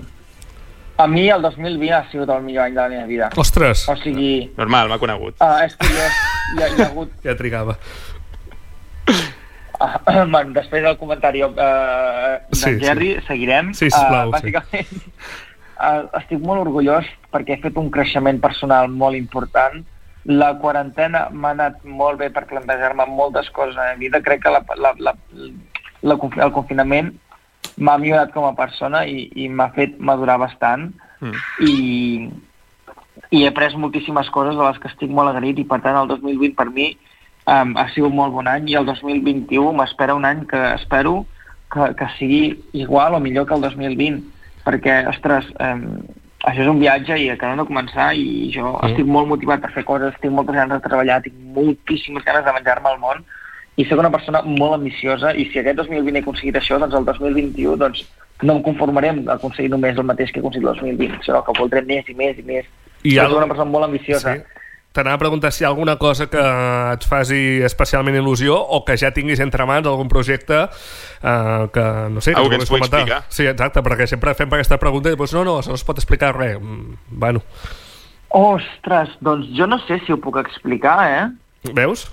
[0.98, 3.30] A mi el 2020 ha sigut el millor any de la meva vida.
[3.36, 5.34] Ostres, O sigui, Normal, m'ha conegut.
[5.40, 6.12] uh, és curiós,
[6.56, 7.10] hi ha, hi ha hagut...
[7.24, 7.76] ja trigava.
[10.32, 12.78] Bueno, després del comentari uh, d'en Sí, sí.
[12.84, 13.74] Jerry, seguirem.
[13.74, 15.04] Sí, sisplau, uh, bàsicament,
[15.76, 19.84] uh, estic molt orgullós perquè he fet un creixement personal molt important.
[20.26, 24.22] La quarantena m'ha anat molt bé per plantejar-me moltes coses a la vida.
[24.24, 25.14] Crec que la, la, la,
[26.02, 27.12] la, el confinament
[27.76, 31.32] m'ha millorat com a persona i, i m'ha fet madurar bastant Mm.
[31.64, 32.28] i,
[33.30, 36.10] i he après moltíssimes coses de les que estic molt agraït i per tant el
[36.10, 36.90] 2020 per mi
[37.46, 41.24] um, ha sigut molt bon any i el 2021 m'espera un any que espero
[41.72, 44.22] que, que sigui igual o millor que el 2020
[44.66, 46.00] perquè, ostres, um,
[46.46, 48.90] això és un viatge i acabem de començar i jo Mm.
[48.90, 52.52] estic molt motivat per fer coses, tinc moltes ganes de treballar, tinc moltíssimes ganes de
[52.52, 53.24] menjar-me el món
[53.76, 57.04] i sóc una persona molt ambiciosa i si aquest 2020 he aconseguit això, doncs el
[57.04, 58.04] 2021 doncs,
[58.42, 61.52] no em conformaré amb aconseguir només el mateix que he aconseguit el 2020, sinó que
[61.58, 62.64] voldré més i més i més.
[63.04, 64.34] I al- soc una persona molt ambiciosa.
[64.34, 64.42] Sí.
[64.96, 68.96] T'anava a preguntar si hi ha alguna cosa que et faci especialment il·lusió o que
[68.96, 73.24] ja tinguis entre mans algun projecte eh, que, no sé, Algú que ens explicar.
[73.28, 76.00] Sí, exacte, perquè sempre fem aquesta pregunta i dius, no, no, això no es pot
[76.00, 76.56] explicar res.
[76.56, 77.44] Mm, Bueno,
[78.36, 81.72] Ostres, doncs jo no sé si ho puc explicar, eh?
[81.76, 82.06] veus?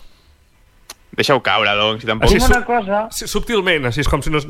[1.13, 2.29] Deixa-ho caure, Long, si tampoc...
[2.29, 3.05] Així una cosa...
[3.13, 4.41] Sí, subtilment, així és com si no...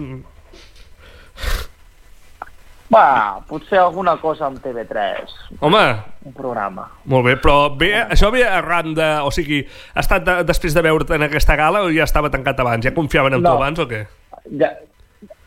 [2.92, 5.82] Va, potser alguna cosa amb TV3, Home,
[6.28, 6.90] un programa.
[7.06, 9.08] molt bé, però bé, això ve arran de...
[9.24, 9.64] O sigui,
[9.96, 12.84] ha estat de, després de veure't en aquesta gala o ja estava tancat abans?
[12.86, 13.56] Ja confiaven en tu No.
[13.56, 14.04] abans o què?
[14.60, 14.70] Ja,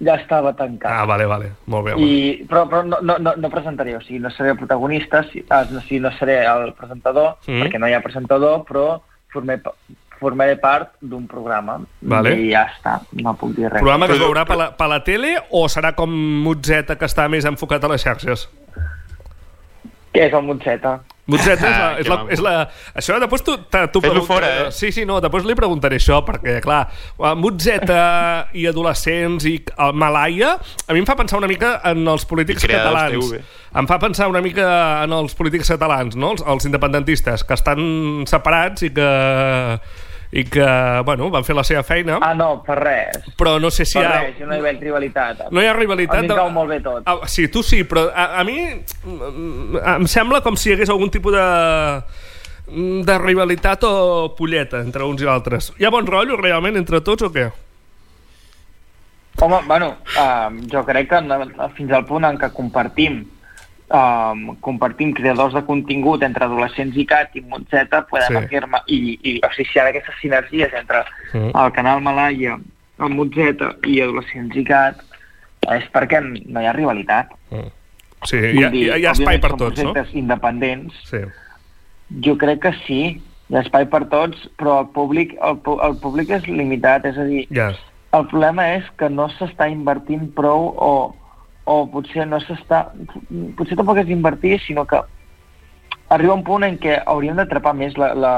[0.00, 0.90] ja estava tancat.
[0.90, 2.06] Ah, vale, vale, molt bé, home.
[2.08, 5.64] I, però però no, no, no, presentaré, o sigui, no seré el protagonista, si, ah,
[5.70, 7.62] no, si no seré el presentador, Mm.
[7.62, 9.60] perquè no hi ha presentador, però formé,
[10.20, 11.78] formaré part d'un programa.
[12.00, 12.34] Vale.
[12.40, 13.80] I ja està, no puc dir res.
[13.82, 16.10] Programa que es veurà per la, per la tele o serà com
[16.46, 18.48] Motzeta, que està més enfocat a les xarxes?
[20.16, 20.98] Què és el Montseta?
[21.26, 22.28] Motzeta és la, Ah, és la, maco.
[22.30, 22.52] és la...
[22.94, 24.66] Això després tu, tu pregunta- fora, eh?
[24.72, 26.84] Sí, sí, no, després li preguntaré això, perquè, clar,
[27.18, 30.52] eh, Motzeta i adolescents i el Malaya,
[30.86, 33.34] a mi em fa pensar una mica en els polítics catalans.
[33.76, 34.68] Em fa pensar una mica
[35.02, 36.30] en els polítics catalans, no?
[36.36, 39.10] Els, els independentistes, que estan separats i que
[40.32, 40.66] i que,
[41.06, 43.18] bueno, van fer la seva feina, Ah, no, per res.
[43.38, 44.20] però no sé si Per hi ha...
[44.22, 45.44] res, jo no hi veig rivalitat.
[45.50, 46.18] No hi ha rivalitat.
[46.18, 47.02] A mi em cau molt bé tot.
[47.06, 50.90] Ah, sí, tu sí, però a, a mi mm, em sembla com si hi hagués
[50.90, 51.46] algun tipus de
[53.06, 55.68] de rivalitat o polleta entre uns i altres.
[55.78, 57.44] Hi ha bon rotllo realment entre tots o què?
[59.38, 61.20] Home, bueno, uh, jo crec que
[61.76, 63.20] fins al punt en què compartim
[63.90, 68.36] um, compartim creadors de contingut entre adolescents i cat i Motzeta podem Sí.
[68.44, 71.50] afirmar i, i o sigui, si hi ha aquestes sinergies entre Mm.
[71.54, 72.58] el canal Malaya
[72.98, 75.00] el Motzeta i adolescents i cat
[75.74, 77.32] és perquè no hi ha rivalitat
[78.24, 79.92] Sí, hi ha, hi ha, hi ha espai per tots, no?
[80.14, 81.18] independents Sí.
[82.24, 83.00] jo crec que sí
[83.48, 87.22] hi ha espai per tots, però el públic, el, el públic és limitat, és a
[87.24, 87.68] dir, Ja.
[88.12, 91.14] el problema és que no s'està invertint prou o,
[91.66, 92.84] o potser no s'està...
[93.58, 95.00] Potser tampoc és invertir, sinó que
[96.14, 98.32] arriba un punt en què hauríem d'atrapar més la, la,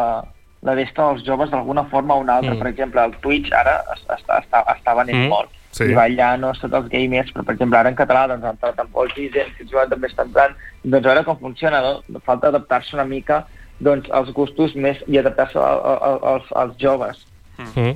[0.64, 2.54] la resta dels joves d'alguna forma o una altra.
[2.54, 2.56] Mm.
[2.56, 2.62] Mm.
[2.64, 5.28] Per exemple, el Twitch ara es- està, està, està venent Mm, mm.
[5.36, 5.50] molt.
[5.76, 5.84] sí.
[5.84, 8.56] I va allà no tots els gamers, però per exemple ara en català doncs, en
[8.74, 12.20] tampoc els gent, si també està entrant, doncs a veure com funciona, no?
[12.24, 13.46] falta adaptar-se una mica
[13.78, 15.62] doncs, als gustos més i adaptar-se a-
[15.92, 17.26] a- a- als, als joves.
[17.58, 17.92] Mm.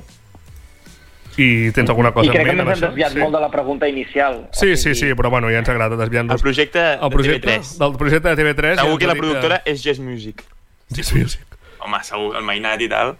[1.37, 3.39] I tens alguna cosa I crec que en ment més amb hem desviat molt de
[3.41, 4.47] la pregunta inicial.
[4.53, 6.35] Sí, sí, sí, però bueno, ja ens agrada desviar-nos.
[6.35, 7.77] El projecte, El projecte de TV3.
[7.79, 8.75] del projecte de TV3...
[8.79, 10.43] Segur ja que ens la dit productora és Jazz Music.
[10.89, 11.57] Jazz Music.
[11.83, 13.15] Home, segur, el Mainat i tal,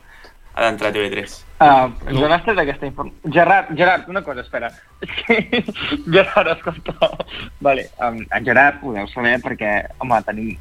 [0.53, 1.39] ha d'entrar a TV3.
[1.63, 2.27] Uh, no.
[2.27, 3.31] n'has tret aquesta informació.
[3.31, 4.69] Gerard, Gerard, una cosa, espera.
[4.99, 5.63] Que,
[6.13, 7.09] Gerard, escolta.
[7.61, 9.71] Vale, um, en Gerard ho deu saber perquè,
[10.03, 10.57] home, tenim,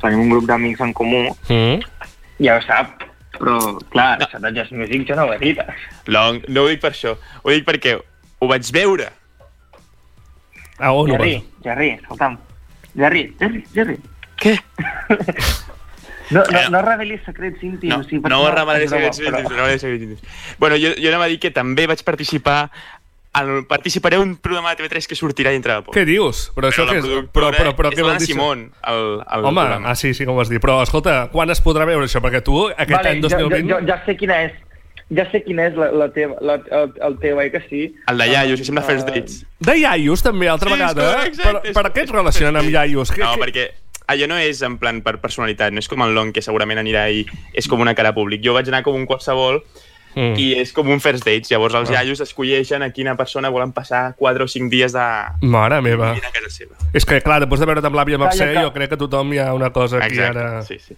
[0.00, 1.82] tenim un grup d'amics en comú, Mm.
[2.40, 3.02] ja ho sap,
[3.40, 3.58] però,
[3.92, 4.26] clar, no.
[4.26, 5.62] això de Jazz Music jo no ho he dit.
[6.12, 9.12] Long, no ho dic per això, ho dic perquè ho vaig veure.
[10.78, 11.64] A on ho Jerry, vas?
[11.64, 12.36] Jerry, escolta'm.
[12.96, 13.98] Jerry, Jerry, Jerry.
[14.40, 14.58] Què?
[16.30, 17.92] No, no, no revelis secrets íntims.
[17.92, 20.40] No, sí, no és broma, secrets íntims, no revelaré secrets íntims.
[20.58, 22.72] Bueno, jo, jo anava a dir que també vaig participar
[23.40, 25.94] en, participaré a un programa de TV3 que sortirà dintre de poc.
[25.96, 26.50] Què dius?
[26.56, 27.08] Però, això la què és?
[27.32, 28.32] Però, però, però és l'Anna això?
[28.32, 29.90] Simón, el, el Home, programa.
[29.90, 30.60] ah, sí, sí, com ho vas dir.
[30.60, 32.22] Però, escolta, quan es podrà veure això?
[32.24, 33.68] Perquè tu, aquest vale, any jo, 2020...
[33.68, 34.52] jo, jo, ja sé quina és.
[35.14, 37.82] Ja sé quina és la, la teva, la, el, el teu, eh, que sí?
[38.10, 39.36] El de Iaios, que sembla Ah, First Dates.
[39.62, 41.04] De iaios, també, altra Sí, vegada.
[41.22, 41.26] eh?
[41.28, 43.12] exacte, per, és per què et és relacionen amb iaios?
[43.14, 43.44] Que, No, que...
[43.44, 43.66] perquè
[44.10, 47.04] allò no és en plan per personalitat, no és com el Long, que segurament anirà
[47.14, 47.22] i
[47.54, 48.42] és com una cara públic.
[48.42, 49.62] Jo vaig anar com un qualsevol
[50.16, 50.32] Mm.
[50.40, 51.50] i és com un first dates.
[51.52, 52.00] Llavors els Ah.
[52.00, 55.04] iaios escolleixen a quina persona volen passar 4 o 5 dies de...
[55.42, 56.12] Mare meva.
[56.16, 56.74] a casa seva.
[56.94, 59.38] És que, clar, després de veure't amb l'àvia Mercè, que- jo crec que tothom hi
[59.44, 60.62] ha una cosa aquí Exacte, ara...
[60.62, 60.96] sí, sí.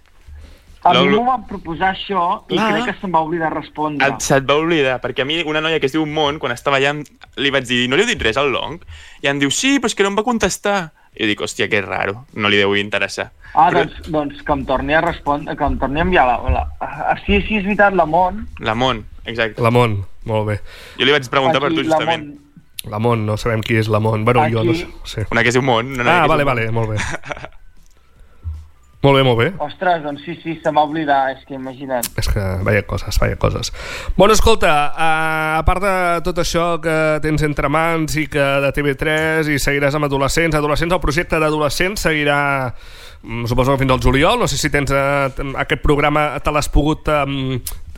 [0.87, 2.69] A mi m'ho van proposar això i Clar.
[2.73, 4.07] crec que se'm va oblidar respondre.
[4.07, 6.79] Et, se't va oblidar, perquè a mi una noia que es diu Mont, quan estava
[6.79, 6.95] allà,
[7.37, 8.79] li vaig dir, no li heu dit res al Long?
[9.21, 10.93] I em diu, sí, però és que no em va contestar.
[11.19, 13.33] I jo dic, hòstia, que raro, no li deu interessar.
[13.55, 16.37] Ah, Però doncs, doncs que em torni a respondre, que em torni a enviar la...
[16.55, 16.63] la...
[16.81, 18.45] Ah, sí, sí, és veritat, la Mont.
[18.61, 19.63] La Mont, exacte.
[19.63, 20.59] La Mont, molt bé.
[20.99, 22.27] Jo li vaig preguntar per tu, justament.
[22.33, 24.25] Mont, La Mont, no sabem qui és la Mont.
[24.25, 24.87] Bueno, jo no Aquí.
[24.87, 24.91] sé.
[25.05, 25.27] Sí.
[25.31, 25.95] Una que es diu Mont.
[26.01, 26.99] Una Ah, vale, vale, molt bé.
[28.99, 29.45] Molt bé, molt bé.
[29.63, 32.03] Ostres, doncs sí, sí, se m'ha oblidat, és que imagina't.
[32.19, 33.71] És que veia coses, veia coses.
[34.17, 35.93] Bueno, escolta, uh, a part de
[36.27, 40.97] tot això que tens entre mans i que de TV3 i seguiràs amb adolescents, adolescents,
[40.97, 42.41] el projecte d'adolescents seguirà
[43.23, 45.31] mm, suposo que fins al juliol, no sé si tens uh,
[45.63, 47.07] aquest programa, te l'has pogut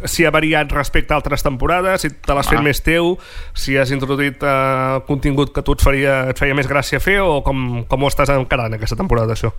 [0.04, 2.62] si ha variat respecte a altres temporades, si te l'has fet Ah.
[2.62, 3.18] més teu,
[3.54, 7.42] si has introduït uh, contingut que tu et faria, et feia més gràcia fer o
[7.42, 9.52] com, com ho estàs encarant aquesta temporada, això?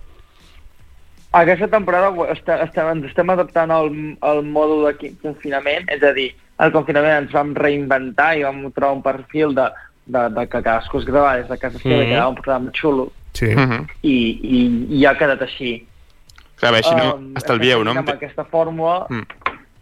[1.32, 3.88] Aquesta temporada està, estem, ens estem adaptant al,
[4.20, 6.28] al mòdul de confinament, és a dir,
[6.60, 9.64] al confinament ens vam reinventar i vam trobar un perfil de,
[10.12, 12.10] de, de que cadascú es gravava des de casa seva mm -hmm.
[12.12, 13.46] quedava un programa xulo Sí.
[13.46, 13.86] Mhm.
[14.02, 15.86] i, i, i ha quedat així.
[16.60, 17.90] Clar, bé, així no Um, estalvieu, no?
[17.92, 19.24] Amb aquesta fórmula, Mm.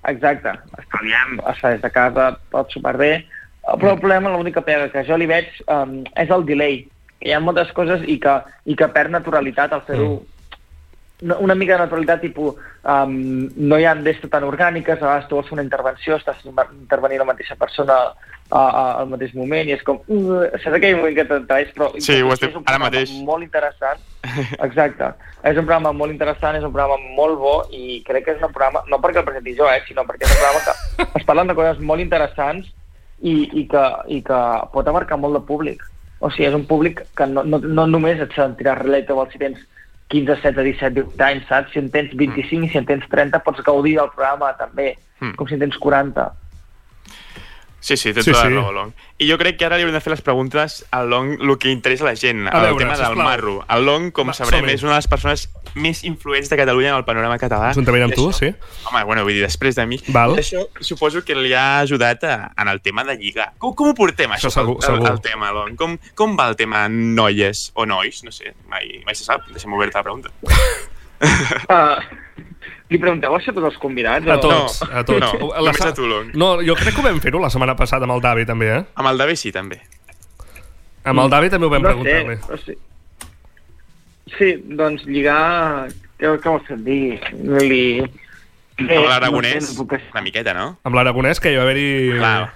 [0.09, 3.27] Exacte, estalviem, des de casa, tot superbé,
[3.65, 6.83] però el problema, l'única pega que jo li veig um, és el delay.
[7.21, 10.13] Hi ha moltes coses i que, i que perd naturalitat al fer-ho.
[11.21, 12.57] Una, una mica de naturalitat, tipus,
[12.89, 13.13] um,
[13.57, 17.21] no hi ha d'estar tan orgàniques, a vegades tu vols fer una intervenció, estàs intervenint
[17.21, 18.01] la mateixa persona
[18.51, 22.21] a, al mateix moment i és com, uh, saps aquell moment que t'atrais, però Sí,
[22.23, 23.13] ho estic- és un ara programa mateix.
[23.27, 24.01] molt interessant,
[24.67, 25.13] exacte,
[25.45, 28.53] és un programa molt interessant, és un programa molt bo i crec que és un
[28.53, 31.47] programa, no perquè el presenti jo, eh, sinó perquè és un programa que es parlen
[31.53, 32.69] de coses molt interessants
[33.23, 34.41] i, i, que, i que
[34.73, 35.83] pot abarcar molt de públic.
[36.21, 39.61] O sigui, és un públic que no, no, no només et sentirà relatable si tens
[40.13, 41.71] 15, 16, 17, 18 anys, saps?
[41.73, 45.35] Si en tens 25 i si en tens 30 pots gaudir del programa també, Mm.
[45.37, 46.23] com si en tens 40.
[47.81, 48.53] Sí, sí, tens Sí, tota sí.
[48.55, 48.91] la raó, Long.
[49.21, 51.71] I jo crec que ara li haurem de fer les preguntes al Long, el que
[51.73, 53.55] interessa a la gent, A el veure, tema del marro.
[53.69, 56.97] El Long, com Va, sabrem, és una de les persones més influents de Catalunya en
[57.01, 57.73] el panorama català.
[57.77, 58.51] Juntament amb tu, sí.
[58.91, 59.99] Home, bueno, vull dir, després de mi.
[60.13, 60.37] Val.
[60.37, 63.53] I això suposo que li ha ajudat a, en el tema de lligar.
[63.59, 65.11] Com, com ho portem, això, Això segur, el, el, segur.
[65.15, 65.77] el tema, Long?
[65.81, 68.23] Com, com va el tema noies o nois?
[68.25, 69.49] No sé, mai, mai se sap.
[69.53, 70.29] Deixem oberta la pregunta.
[71.21, 71.97] Uh,
[72.91, 74.27] li pregunteu això a tots els convidats?
[74.27, 75.33] A o- tots, No, a tots.
[75.41, 76.31] no, La només sa- a tu, Long.
[76.35, 78.85] No, jo crec que ho vam fer-ho la setmana passada amb el Davi, també, eh?
[78.95, 79.81] Amb el Davi sí, també.
[81.05, 82.37] Amb el Davi també ho vam no preguntar-li.
[82.37, 82.79] sé, o sigui,
[84.39, 85.89] sí, doncs lligar...
[86.21, 87.21] Què, què vols que et digui?
[87.69, 87.85] Li...
[88.81, 90.79] Amb Eh, l'Aragonès, no sé, no puc- una miqueta, no?
[90.89, 92.47] Amb l'Aragonès, que hi va haver-hi Clar,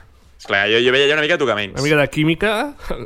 [0.41, 1.75] esclar, jo, jo veia ja una mica tocaments.
[1.75, 2.53] una mica de química.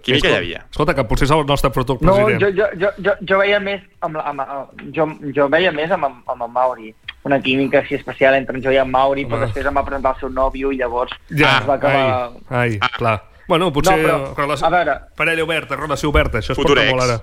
[0.05, 0.61] Química Escolta- hi havia.
[0.71, 2.41] Escolta, que potser és el nostre futur No, president.
[2.43, 6.05] jo, jo, jo, jo, jo veia més amb, amb, amb jo, jo veia més amb,
[6.07, 6.95] amb, amb el Mauri.
[7.25, 9.47] Una química així especial entre en jo i en Mauri, però Home.
[9.47, 12.31] després em va presentar el seu nòvio i llavors Ja, es va acabar...
[12.51, 13.17] ai, ai, clar.
[13.49, 13.97] Bueno, potser...
[13.99, 14.67] No, però, relació...
[14.67, 17.19] a veure- Parella oberta, relació oberta, això es porta molt ara.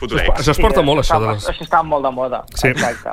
[0.00, 1.48] Això es- porta molt, això de està, les...
[1.52, 2.68] Això està molt de moda, Sí.
[2.68, 3.10] exacte.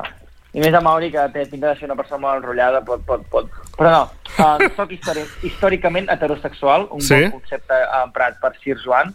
[0.54, 3.26] I més a Mauri, que té pinta de ser una persona molt enrotllada, pot, pot,
[3.30, 3.50] pot.
[3.78, 4.04] Però no,
[4.40, 7.20] uh, soc histori històricament heterosexual, un Sí?
[7.28, 9.14] bon concepte emprat per Sir Joan,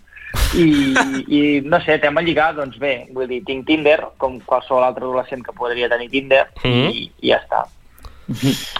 [0.54, 0.94] i,
[1.28, 5.44] i no sé, tema lligar, doncs bé, vull dir, tinc Tinder, com qualsevol altre adolescent
[5.46, 6.88] que podria tenir Tinder, Mhm.
[6.90, 7.64] i, i ja està.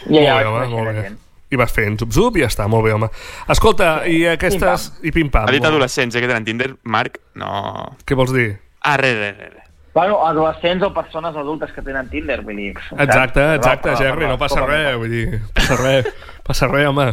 [0.08, 1.02] I allà vaig home, conèixer molt la bé.
[1.08, 1.18] gent.
[1.52, 3.08] I vas fent zup-zup i ja està, molt bé, home.
[3.52, 4.92] Escolta, i aquestes...
[5.02, 5.44] I pim-pam.
[5.48, 6.70] Ha dit adolescents, eh, que tenen Tinder.
[6.84, 7.96] Marc, no...
[8.06, 8.54] Què vols dir?
[8.80, 9.61] Ah, res, res, res.
[9.94, 12.70] Bueno, adolescents o persones adultes que tenen Tinder, vull dir...
[12.96, 16.08] Exacte, exacte, Gerri, no passa a res, vull dir, passa res,
[16.46, 17.04] passa res, home.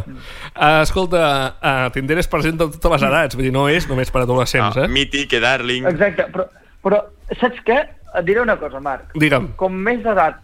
[0.54, 1.20] Uh, escolta,
[1.60, 4.80] uh, Tinder és present de totes les edats, vull dir, no és només per adolescents,
[4.80, 4.88] No, eh?
[4.88, 5.90] Mític, eh, Darling...
[5.92, 6.48] Exacte, però,
[6.80, 7.02] però
[7.36, 7.82] saps què?
[8.16, 9.12] Et diré una cosa, Marc.
[9.14, 9.52] Digue'm.
[9.60, 10.40] Com més edat,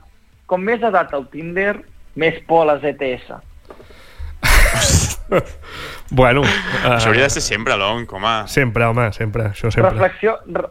[0.46, 1.78] com més edat el Tinder,
[2.20, 3.32] més por a les ETS.
[6.10, 8.34] Bueno, uh, Això hauria de ser sempre, l'onc, home.
[8.46, 9.90] sempre, home, sempre, això sempre.
[9.90, 10.68] Reflexió, re,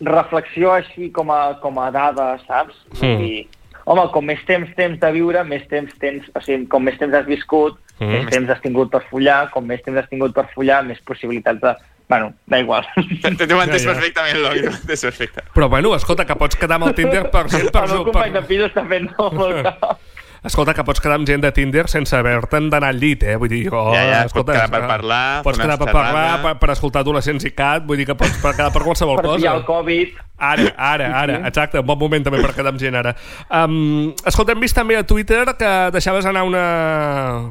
[0.00, 2.76] reflexió així com a, com a dada, saps?
[3.00, 3.24] Mm.
[3.24, 6.26] I, home, com més temps tens de viure, més temps tens...
[6.34, 8.12] O sigui, com més temps has viscut, Mm.
[8.14, 11.58] més temps has tingut per follar, com més temps has tingut per follar, més possibilitats
[11.58, 11.72] de...
[12.08, 12.86] Bueno, da igual.
[12.94, 13.88] T'ho entès Ja, ja.
[13.90, 15.42] perfectament, l'onc, t'ho entès perfecte.
[15.52, 18.32] Però bueno, escolta, que pots quedar amb el Tinder per per, el meu per, company
[18.38, 19.98] de pis està fent molt cap.
[20.46, 23.34] Escolta, que pots quedar amb gent de Tinder sense haver-te'n d'anar al llit, eh?
[23.40, 26.12] Vull dir, oh, Ja, ja, escolta, quedar per eh, parlar, Pots quedar per xerrada.
[26.12, 29.16] parlar, per, per escoltar adolescents i cat, vull dir que pots per quedar per qualsevol
[29.20, 29.36] Per cosa.
[29.40, 30.16] pillar el Covid.
[30.38, 33.16] Ara, ara, ara, exacte, un bon moment també per quedar amb gent ara.
[33.50, 36.62] Um, escolta, hem vist també a Twitter que deixaves anar una,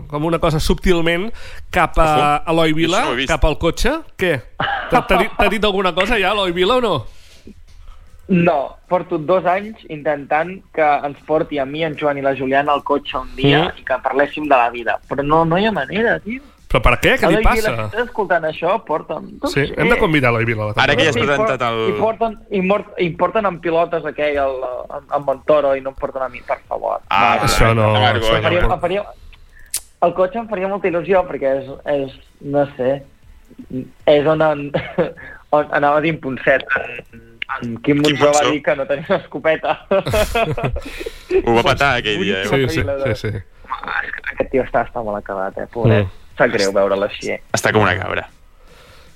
[0.07, 1.27] com una cosa subtilment
[1.69, 2.07] cap a.
[2.47, 3.97] Eloi Vila, cap al cotxe.
[4.15, 4.37] Què?
[4.93, 6.95] T'ha dit, dit alguna cosa ja, Eloi Vila, o no?
[8.29, 12.73] No, porto dos anys intentant que ens porti a mi, en Joan i la Juliana
[12.73, 13.79] al cotxe un dia Mm.
[13.79, 14.99] i que parléssim de la vida.
[15.07, 16.41] Però no, no hi ha manera, tio.
[16.67, 17.13] Però per què?
[17.17, 17.71] Què li passa?
[17.71, 19.29] Vila, estàs escoltant això, porta'm.
[19.41, 19.73] No Sí, sé.
[19.77, 21.15] hem de convidar Eloi Vila Ara que ja has.
[21.15, 24.57] Sí, presentat el- I porten, i, mort, i porten amb pilotes aquell, el,
[24.97, 26.99] el, el Montoro, i no em porten a mi, per favor.
[27.09, 28.73] Ah, Va, això no, això faria, no.
[28.73, 29.05] em faria,
[30.01, 33.03] el cotxe em faria molta il·lusió perquè és, és no sé,
[34.05, 34.71] és on, en,
[35.51, 36.67] on anava d'impunset.
[37.13, 37.23] En,
[37.61, 39.75] en Quim Monzó va dir que no tenia una escopeta.
[41.45, 42.47] Ho va patar aquell dia, eh?
[42.47, 43.37] Sí, sí, sí, sí.
[43.67, 46.05] Ah, és que Aquest tio està, està molt acabat, eh, pobret.
[46.05, 46.25] Mm.
[46.37, 47.31] Sap greu veure'l així.
[47.33, 47.39] eh.
[47.57, 48.27] Està com una cabra.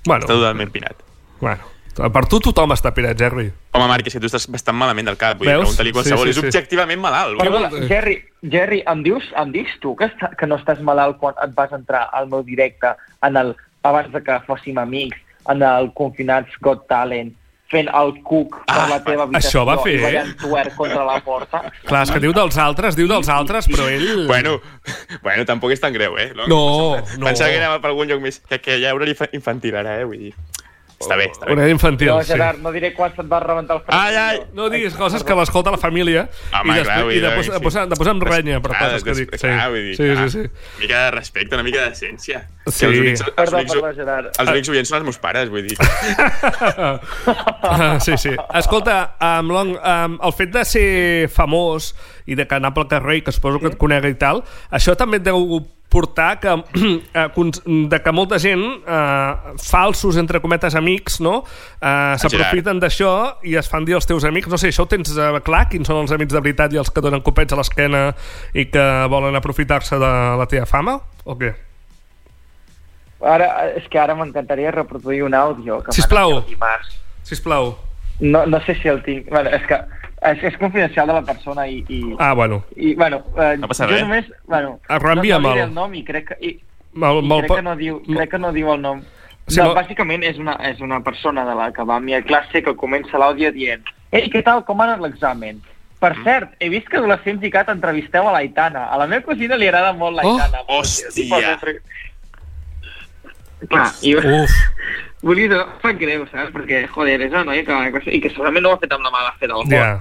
[0.07, 0.95] Bueno, Està totalment pinat.
[1.39, 1.67] bueno,
[2.13, 3.51] per tu tothom està pirat, Jerry.
[3.73, 5.37] Home, Marc, és que tu estàs bastant malament del cap.
[5.37, 6.25] Vull pregunta-li qualsevol.
[6.25, 6.47] Sí, sí, és sí.
[6.47, 7.37] objectivament malalt.
[7.37, 11.35] Perdona, Jerry, Jerry, em dius, em dius tu que, està, que no estàs malalt quan
[11.43, 12.95] et vas entrar al meu directe
[13.27, 13.53] en el,
[13.83, 15.19] abans de que fóssim amics,
[15.51, 17.35] en el Confinats Got Talent,
[17.71, 20.23] fent el cuc per Ah, la teva habitació això va fer, i eh?
[20.43, 21.63] ballant contra la porta.
[21.87, 24.25] Clar, és que diu dels altres, diu dels altres, però ell...
[24.27, 24.57] Bueno,
[25.23, 26.31] bueno, tampoc és tan greu, eh?
[26.35, 27.25] No, no.
[27.25, 28.41] Pensava que anava per algun lloc més...
[28.49, 30.07] Que, que ja haurà infantil ara, eh?
[30.09, 30.33] Vull dir...
[31.01, 31.55] Està bé, està bé.
[31.55, 32.31] Una infantil, No, sí.
[32.35, 34.41] Gerard, no diré quan se't va rebentar el Ai, ai.
[34.53, 37.43] No diguis coses que l'escolta la família Home, i, després, clar, i dir, de, posar,
[37.43, 37.51] sí.
[37.57, 39.33] de, posar, de posar amb renya per Clar, coses que dic.
[39.35, 40.29] Sí, clar, dir, sí, clar.
[40.29, 40.45] sí, sí.
[40.77, 42.43] Una mica de respecte, una mica de decència.
[42.67, 42.85] Sí.
[42.85, 44.31] Que els únics, els, Perdó, únics, perdó, Gerard.
[44.37, 45.77] els únics oients són els meus pares, vull dir.
[47.63, 48.29] Ah, sí, sí.
[48.53, 50.87] Escolta, um, Long, um, el fet de ser
[51.33, 51.91] famós
[52.29, 54.95] i de que anar pel carrer i que suposo que et conega i tal, això
[54.99, 55.41] també et deu
[55.91, 56.49] portar que,
[57.13, 57.27] eh,
[57.91, 61.41] de que molta gent, eh, falsos, entre cometes, amics, no?
[61.81, 63.11] Eh, S'aprofiten d'això
[63.43, 64.49] i es fan dir els teus amics.
[64.51, 65.65] No sé, això ho tens eh, clar?
[65.71, 68.07] Quins són els amics de veritat i els que donen copets a l'esquena
[68.55, 70.95] i que volen aprofitar-se de la teva fama?
[71.27, 71.51] O què?
[73.21, 76.39] Ara, és que ara m'encantaria reproduir un àudio que Sisplau.
[76.47, 76.95] dimarts.
[77.27, 77.75] Sisplau.
[78.21, 79.27] No, no sé si el tinc...
[79.29, 79.77] Bueno, és que
[80.21, 81.79] és, és confidencial de la persona i...
[81.89, 82.63] i Ah, bueno.
[82.75, 84.01] I, bueno, eh, No passa jo res.
[84.05, 84.25] només...
[84.45, 86.37] Bueno, Ah, reenvia'm no, no el- el nom i crec que...
[86.45, 86.59] I,
[86.93, 89.01] Mal, i mal, crec, que no diu, crec que no diu el nom.
[89.47, 92.13] Sí, no, no- bàsicament és una, és una persona de la que va a mi
[92.13, 95.61] a classe que comença l'àudio dient Ei, què tal, com ha anat l'examen?
[96.01, 96.23] Per Mm.
[96.25, 98.87] cert, he vist que Adolescents i Cat entrevisteu a l'Aitana.
[98.91, 100.63] A la meva cosina li agrada molt l'Aitana.
[100.67, 101.57] Oh, hòstia.
[103.67, 104.15] Clar, i...
[104.17, 104.55] Uf.
[105.25, 106.49] Vull dir, no, fa greu, saps?
[106.55, 108.81] Perquè, joder, és una noia que va a classe i que segurament no ho ha
[108.81, 109.75] fet amb la mala fe del món.
[109.75, 109.99] Ja.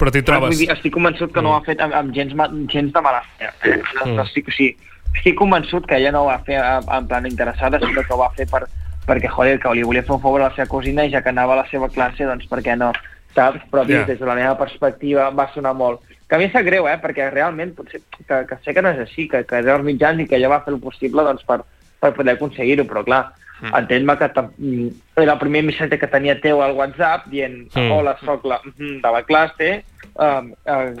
[0.00, 0.52] Però t'hi trobes.
[0.52, 2.34] Vull dir, estic convençut que no ho ha fet amb, amb gens,
[2.72, 3.48] gens de mala fe.
[3.48, 4.14] No, Mm.
[4.18, 4.76] no estic, o sigui,
[5.14, 8.20] estic convençut que ella no ho va fer en, en plan interessada, sinó que ho
[8.20, 8.66] va fer per,
[9.08, 11.32] perquè, joder, que li volia fer un favor a la seva cosina i ja que
[11.32, 12.92] anava a la seva classe, doncs per què no?
[13.34, 13.64] Saps?
[13.70, 14.04] Però yeah.
[14.08, 16.00] des de la meva perspectiva va sonar molt.
[16.28, 16.96] Que a mi em sap greu, eh?
[17.00, 20.20] Perquè realment potser que, que sé que no és així, que, que era els mitjans
[20.20, 21.60] i que ella va fer el possible doncs, per,
[22.00, 23.22] per poder aconseguir-ho, però clar,
[23.60, 23.72] mm.
[23.82, 24.88] entén-me que mm,
[25.20, 27.90] era el primer missatge que tenia teu al WhatsApp dient Mm.
[27.92, 29.70] hola, soc la, mm, de la classe,
[30.16, 30.94] um, uh,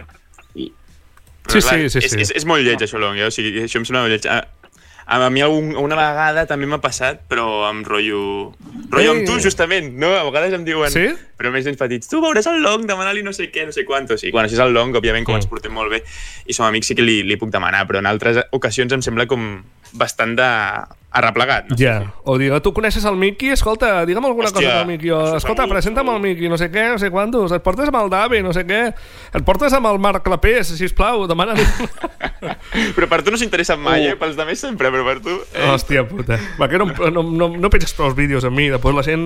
[0.54, 0.72] i
[1.40, 2.20] Però, Sí, sí, sí, és, sí.
[2.20, 3.26] És, és molt lleig, això, Long, eh?
[3.26, 4.26] o sigui, això em sembla molt lleig.
[4.28, 4.44] A,
[5.10, 8.52] a mi algun, una vegada també m'ha passat, però amb rotllo...
[8.90, 10.10] Rotllo amb tu, justament, no?
[10.14, 10.90] A vegades em diuen...
[10.94, 11.08] Sí?
[11.40, 14.22] Però més nens petits, tu veuràs el Long, demana-li no sé què, no sé quantos.
[14.22, 15.42] I quan això és el Long, òbviament, com Mm.
[15.42, 16.02] ens portem molt bé
[16.46, 19.26] i som amics, sí que li, li puc demanar, però en altres ocasions em sembla
[19.26, 19.64] com
[19.98, 20.48] bastant de
[21.10, 21.68] arreplegat.
[21.70, 21.76] No?
[21.78, 23.50] Ja, o digue, tu coneixes el Miqui?
[23.50, 25.10] Escolta, digue'm alguna Hòstia, cosa del Miqui.
[25.10, 27.52] O, escolta, presenta'm el Miqui, no sé què, no sé quantos.
[27.56, 28.80] Et portes amb el Davi, no sé què.
[29.34, 31.64] Et portes amb el Marc Clapés, sisplau, demana-li.
[32.96, 34.12] Però per tu no s'interessa mai, Uh.
[34.12, 34.16] eh?
[34.20, 35.34] Pels altres sempre, però per tu...
[35.54, 35.66] Eh?
[35.68, 36.38] Hòstia puta.
[36.60, 39.24] Va, que no, no, no, no penses prou els vídeos amb mi, després la gent...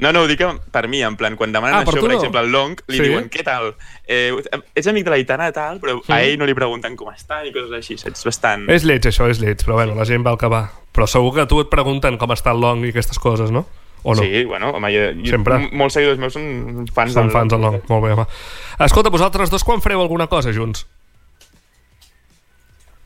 [0.00, 2.16] No, no, ho dic per mi, en plan, quan demanen Ah, per això, per no.
[2.18, 3.04] exemple, al Long, li Sí?
[3.06, 3.74] diuen, què tal?
[4.06, 4.30] Eh,
[4.78, 6.12] ets amic de l'Aitana, tal, però Sí.
[6.12, 8.22] a ell no li pregunten com està ni coses així, saps?
[8.24, 8.68] Bastant...
[8.70, 10.68] És lleig, això, és lleig, però bueno, la gent va al que va.
[10.94, 13.66] Però segur que a tu et pregunten com està el long i aquestes coses, no?
[14.04, 14.22] O no?
[14.22, 15.58] Sí, bueno, home, jo, jo, Sempre.
[15.72, 18.26] molts seguidors meus són fans Són del fans del long, molt bé, home.
[18.86, 20.86] Escolta, vosaltres dos quan fareu alguna cosa junts?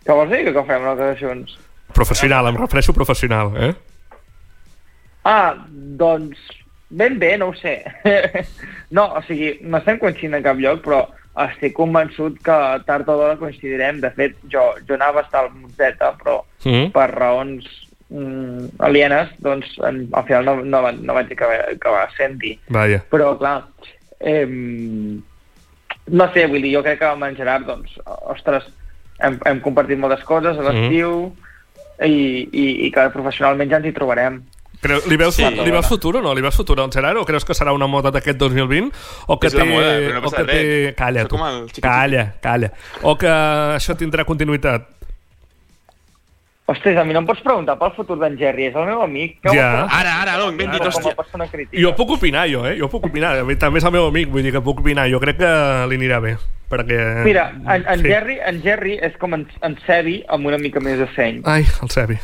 [0.05, 1.57] Què vols dir que que fem una cosa junts?
[1.96, 3.72] Professional, em refereixo professional, eh?
[5.24, 6.38] Ah, doncs
[6.91, 7.78] ben bé, no ho sé.
[8.97, 11.05] no, o sigui, no estem coincidint en cap lloc, però
[11.47, 12.57] estic convençut que
[12.88, 14.01] tard o d'hora coincidirem.
[14.03, 16.91] De fet, jo, jo anava a estar al Monzeta, però Mm.
[16.93, 17.64] per raons
[18.12, 22.51] mm, alienes, doncs en, al final no, no, va- no vaig acabar, acabar sent-hi.
[23.09, 23.62] Però, clar,
[24.20, 24.45] eh,
[26.11, 27.95] no sé, vull dir, jo crec que amb en Gerard, doncs,
[28.34, 28.66] ostres,
[29.22, 31.30] hem, hem compartit moltes coses a l'estiu
[32.05, 32.12] i,
[32.51, 34.41] i, i que professionalment ja ens hi trobarem.
[34.81, 35.45] Creu, li, veus, Sí.
[35.45, 36.33] li veus futur o no?
[36.35, 38.89] Li veus futur al Gerard o creus que serà una moda d'aquest 2020?
[39.28, 39.64] O que És té...
[39.64, 40.53] moda, no o que té...
[40.55, 40.95] res.
[40.97, 41.37] Calla, tu.
[41.83, 42.72] Calla, calla.
[43.03, 44.89] O que això tindrà continuïtat.
[46.70, 49.41] Ostres, a mi no em pots preguntar pel futur d'en Jerry, és el meu amic.
[49.43, 49.89] Què Ja.
[49.91, 51.16] Ara, ara, Long, ben dit, hòstia.
[51.74, 52.76] Jo puc opinar, jo, eh?
[52.78, 53.41] Jo puc opinar.
[53.41, 55.09] A mi També és el meu amic, vull dir que puc opinar.
[55.11, 55.51] Jo crec que
[55.91, 56.37] li anirà bé.
[56.70, 57.24] Perquè...
[57.26, 58.07] Mira, en, en, Sí.
[58.07, 61.43] Jerry, en Jerry és com en, en Sebi amb una mica més de seny.
[61.45, 62.20] Ai, el Sebi.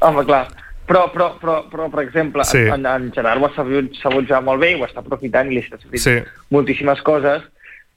[0.00, 0.48] Home, clar.
[0.88, 2.64] Però, però, però, però per exemple, Sí.
[2.72, 5.54] en, en Gerard ho ha sabut, sabut ja molt bé i ho està aprofitant i
[5.58, 6.16] li està servint Sí.
[6.50, 7.42] moltíssimes coses.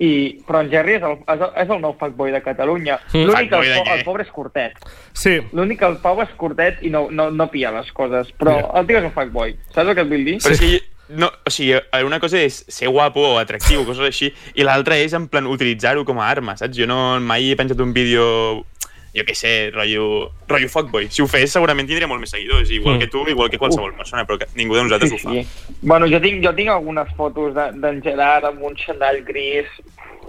[0.01, 2.95] I, però en Jerry és el, és el, és el nou fuckboy de Catalunya.
[3.13, 3.25] Mm.
[3.27, 4.79] L'únic el, po- el pobre és curtet.
[5.13, 8.31] Sí, L'únic que el Pau és curtet i no, no, no pilla les coses.
[8.39, 8.71] Però Mira.
[8.81, 9.53] el tio és un fuckboy.
[9.75, 10.39] Saps el que et vull dir?
[10.41, 10.81] Però és que,
[11.21, 11.77] no, o sigui,
[12.07, 16.03] una cosa és ser guapo o atractiu, coses així, i l'altra és, en plan, utilitzar-ho
[16.03, 16.73] com a arma, saps?
[16.81, 18.65] Jo no mai he penjat un vídeo
[19.13, 21.09] jo què sé, rotllo, rotllo fuckboy.
[21.11, 22.99] Si ho fes, segurament tindria molt més seguidors, igual Mm.
[22.99, 25.31] que tu, igual que qualsevol persona, però que ningú de nosaltres Sí, ho fa.
[25.31, 25.75] sí.
[25.81, 29.65] Bueno, jo tinc, jo tinc algunes fotos de- d'en Gerard amb un xandall gris,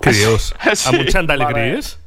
[0.00, 0.54] què dius?
[0.74, 0.88] Sí.
[0.88, 1.70] Amb un xandall Vale.
[1.70, 1.98] gris?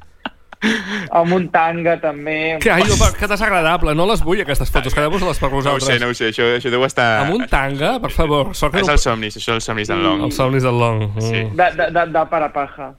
[1.11, 2.57] amb un tanga també.
[2.59, 5.85] Que, ai, jo, que desagradable, no les vull aquestes fotos, quedeu-vos-les per No ho vosaltres.
[5.85, 7.25] sé, no ho sé, això, això deu estar...
[7.27, 8.55] Amb un tanga, per favor.
[8.55, 8.93] Sort que És no...
[8.93, 10.23] els somnis, això són els somnis d'en Long.
[10.25, 11.03] Els somnis del long.
[11.13, 11.21] Mm.
[11.21, 11.43] Sí.
[11.53, 12.93] De, de, de, de parapaja.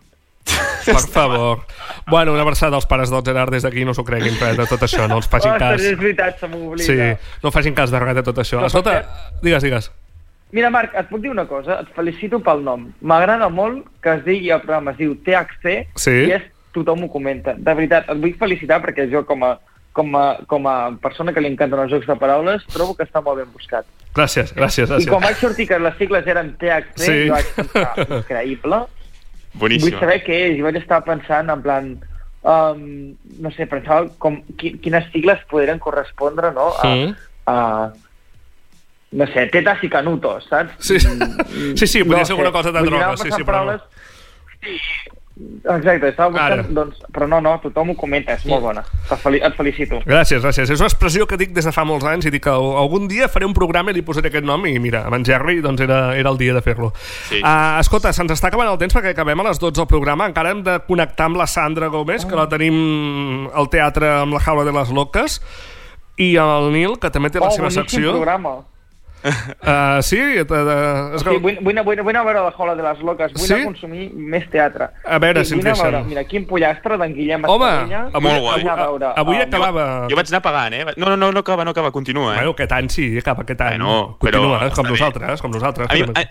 [0.87, 1.61] Per favor.
[2.07, 4.81] Bueno, una abraçada als pares del Gerard des d'aquí, no s'ho creguin res de tot
[4.87, 5.83] això, no els facin Ostres, cas.
[5.91, 6.87] és veritat, se m'oblida.
[6.87, 8.61] Sí, no facin cas de res de tot això.
[8.61, 9.91] No, Escolta, perquè- digues, digues.
[10.53, 11.81] Mira, Marc, et puc dir una cosa?
[11.83, 12.87] Et felicito pel nom.
[13.03, 16.11] M'agrada molt que es digui el programa, es diu THC, Sí?
[16.29, 16.43] i és
[16.73, 17.55] tothom ho comenta.
[17.59, 19.57] De veritat, et vull felicitar perquè jo com a,
[19.93, 23.21] com a, com a persona que li encanten els jocs de paraules, trobo que està
[23.25, 23.85] molt ben buscat.
[24.15, 25.23] Gràcies, gràcies, I quan gràcies.
[25.25, 27.27] vaig sortir que les sigles eren THC, Sí.
[27.27, 28.85] jo vaig pensar, increïble.
[29.59, 29.91] Boníssim.
[29.91, 31.95] Vull saber què és, i vaig estar pensant en plan...
[32.47, 36.69] Um, no sé, pensava com, qui, quines sigles podrien correspondre, no?
[36.79, 37.15] A, Mm.
[37.51, 37.57] a,
[39.19, 40.77] no sé, tetas i canutos, saps?
[40.79, 43.79] Sí, sí, sí, podria ser alguna cosa de droga, sí, sí, però no.
[43.81, 43.83] paraules...
[44.63, 44.79] Sí,
[45.37, 46.65] exacte, estava buscant, Ara.
[46.73, 48.83] doncs, però no, no, tothom ho comenta, és molt bona.
[49.05, 49.99] Et, fel et felicito.
[50.07, 50.71] Gràcies, gràcies.
[50.73, 53.29] És una expressió que dic des de fa molts anys i dic que algun dia
[53.29, 56.01] faré un programa i li posaré aquest nom i mira, amb en Jerry doncs era,
[56.17, 56.93] era el dia de fer-lo.
[57.29, 57.43] Sí.
[57.43, 60.31] Uh, escolta, se'ns està acabant el temps perquè acabem a les 12 del programa.
[60.33, 64.41] Encara hem de connectar amb la Sandra Gómez, que la tenim al teatre amb la
[64.41, 65.41] jaula de les loques,
[66.17, 68.17] i el Nil, que també té la oh, seva boníssim secció.
[68.17, 68.57] programa.
[69.27, 72.83] Uh, sí, uh, uh, Sí, vull, vull, vull, vull anar a veure la Jola de
[72.87, 73.53] les Loques, vull Sí?
[73.55, 74.89] anar a consumir més teatre.
[75.05, 76.09] A veure si vull ens anar a veure, deixen.
[76.13, 78.03] Mira, quin pollastre d'en Guillem Home, Espadella.
[78.13, 78.53] avui, Molt guai.
[78.53, 79.87] avui, Vull anar a veure, avui um, acabava...
[80.11, 80.85] Jo vaig anar pagant, eh?
[80.97, 82.37] No, no, no, no acaba, no acaba, continua, eh?
[82.43, 83.79] Bueno, aquest any sí, acaba aquest any.
[83.79, 84.71] Bueno, però Continua, eh?
[84.77, 85.91] com nosaltres, com nosaltres.
[85.91, 86.27] A mi, a,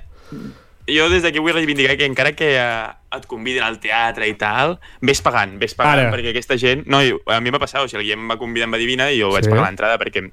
[0.88, 4.78] jo des d'aquí vull reivindicar que encara que eh, et conviden al teatre i tal,
[5.02, 6.12] vés pagant, vés pagant, Ara.
[6.14, 6.84] perquè aquesta gent...
[6.88, 9.10] No, jo- a mi m'ha passat, o sigui, el Guillem em va convidar amb Adivina
[9.12, 9.50] i jo vaig Sí.
[9.50, 10.30] pagar l'entrada perquè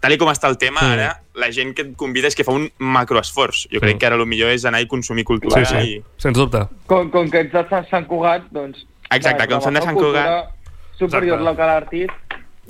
[0.00, 0.92] tal com està el tema, Mm.
[0.92, 3.68] ara, la gent que et convida és que fa un macroesforç.
[3.72, 3.98] Jo crec Mm.
[3.98, 6.02] que ara el millor és anar i consumir cultura Sí, sí, i...
[6.16, 6.66] sens dubte.
[6.86, 8.86] Com, com que ets de Sant- Sant Cugat, doncs...
[9.10, 10.50] Exacte, com són de Sant Cugat.
[10.98, 11.50] Superior Exacte.
[11.50, 12.12] local artist,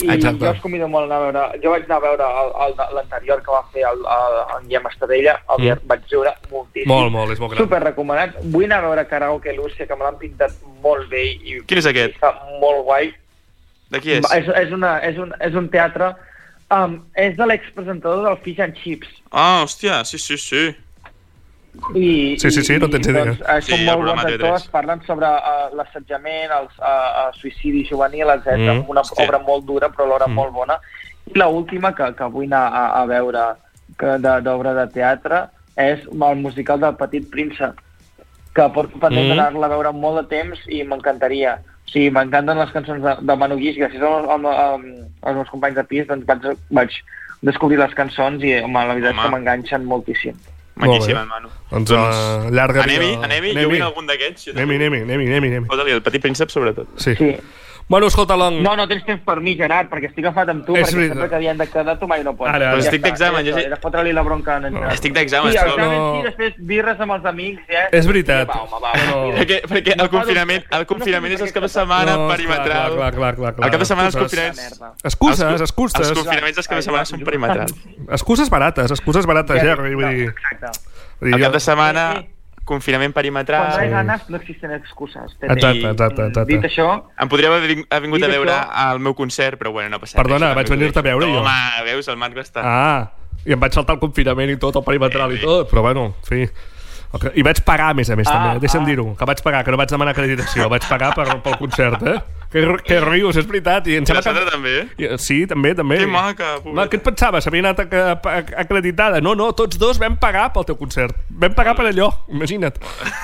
[0.03, 0.45] I Exacte.
[0.45, 1.61] jo us convido molt a anar a veure...
[1.63, 4.87] Jo vaig anar a veure el- el- l'anterior que va fer el, el, en Guillem
[4.91, 5.87] Estadella, el Mm.
[5.87, 6.89] vaig riure moltíssim.
[6.89, 7.63] Molt, molt, és molt gran.
[7.63, 8.35] Super recomanat.
[8.43, 10.51] Vull anar a veure Karaoke Lúcia, que me l'han pintat
[10.83, 12.11] molt bé i, Quin és aquest?
[12.15, 13.15] i està molt guai.
[13.89, 14.25] De qui és?
[14.35, 16.17] És, és, una, és, un, és un teatre...
[16.71, 19.09] Um, és de l'expresentador del Fish and Chips.
[19.31, 20.77] Ah, hòstia, sí, sí, sí.
[21.95, 23.25] I, Sí, sí, sí, no tens idea.
[23.25, 24.47] Doncs, eh, Sí, són el molt programa bons TV3.
[24.47, 28.57] actors, parlen sobre uh, l'assetjament, el uh, uh, suïcidi juvenil, etc.
[28.59, 29.25] Mm, una hòstia.
[29.27, 30.35] obra molt dura, però alhora Mm.
[30.35, 30.79] molt bona.
[31.27, 33.45] I l'última que, que vull anar a, a veure
[33.99, 37.75] que de- d'obra de, teatre és el musical del Petit Príncep,
[38.55, 39.29] que porto pendent Mm.
[39.37, 41.59] d'anar-la a veure molt de temps i m'encantaria.
[41.91, 44.89] Sigui, m'encanten les cançons de, de Manu Guix, gràcies als, als,
[45.23, 46.97] als meus companys de pis, doncs vaig, vaig
[47.45, 49.27] descobrir les cançons i home, la veritat és Home.
[49.27, 50.39] que m'enganxen moltíssim.
[50.75, 51.21] Maquíssim, bé.
[51.21, 51.51] el Manu.
[51.71, 54.49] Doncs, uh, llarga Anem-hi, anem-hi, jo vull algun d'aquests.
[54.55, 55.69] Anem-hi, anem-hi, anem-hi, anem-hi, anem-hi.
[55.71, 56.91] Posa-li el petit príncep, sobretot.
[56.99, 57.15] Sí.
[57.21, 57.31] Sí.
[57.87, 60.73] Bueno, escolta, Long, No, no tens temps per mi, Gerard, perquè estic agafat amb tu,
[60.75, 61.13] És perquè veritat.
[61.15, 62.49] sempre que havien de quedar tu mai no pots.
[62.49, 62.79] Ara, ara.
[62.79, 64.93] Però estic d'examen, ja jo Era fotre-li la bronca en Gerard.
[64.95, 66.15] Estic d'examen, Sí, examen, No.
[66.17, 67.85] sí, després birres amb els amics, eh?
[67.93, 68.49] És veritat.
[68.49, 69.19] Va, home, va, No.
[69.37, 72.97] Perquè, perquè No el confinament, el confinament No és per caps de setmana No, perimetral.
[72.97, 73.67] clar, clar, clar, clar, clar.
[73.67, 74.81] El cap de setmana els confinaments...
[75.05, 76.01] Excuses, els, excuses.
[76.09, 77.75] Els confinaments dels caps de setmana són perimetrals.
[78.09, 80.29] Excuses barates, excuses barates, ja, vull No, dir...
[80.33, 80.73] Exacte.
[81.21, 82.25] El cap de setmana,
[82.65, 83.91] Confinament Quan no hi ha perimetral...
[83.91, 85.35] ganes no existen excuses.
[85.39, 85.53] Tete.
[85.53, 86.53] Exacte, exacte, exacte.
[86.53, 86.87] Dit això,
[87.21, 89.91] Em podria haver ving- haver vingut a Dit veure això- al meu concert, però bueno,
[89.91, 90.63] no passa Perdona, res.
[90.63, 91.41] vaig venir-te a veure jo.
[91.43, 92.63] Home, veus, el Marc va estar...
[92.65, 93.13] Ah,
[93.45, 95.45] i em vaig saltar el confinament i tot, el perimetral Sí, i sí.
[95.45, 96.49] tot, però bueno, en fi...
[97.35, 98.61] I vaig pagar, a més a més, Ah, també.
[98.67, 98.87] Deixa'm ah.
[98.87, 100.69] dir-ho, que vaig pagar, que no vaig demanar acreditació.
[100.73, 102.19] Vaig pagar per, pel concert, eh?
[102.55, 103.89] Que, que rius, és veritat.
[103.91, 104.51] I em I la Sandra que...
[104.53, 104.85] també, eh?
[105.03, 105.97] I- Sí, també, també.
[105.99, 106.91] Que maca, Home, pobreta.
[106.93, 107.45] què et pensaves?
[107.45, 109.21] S'havia anat a, a, a, acreditada.
[109.21, 111.17] No, no, tots dos vam pagar pel teu concert.
[111.31, 112.79] Vam pagar per allò, imagina't.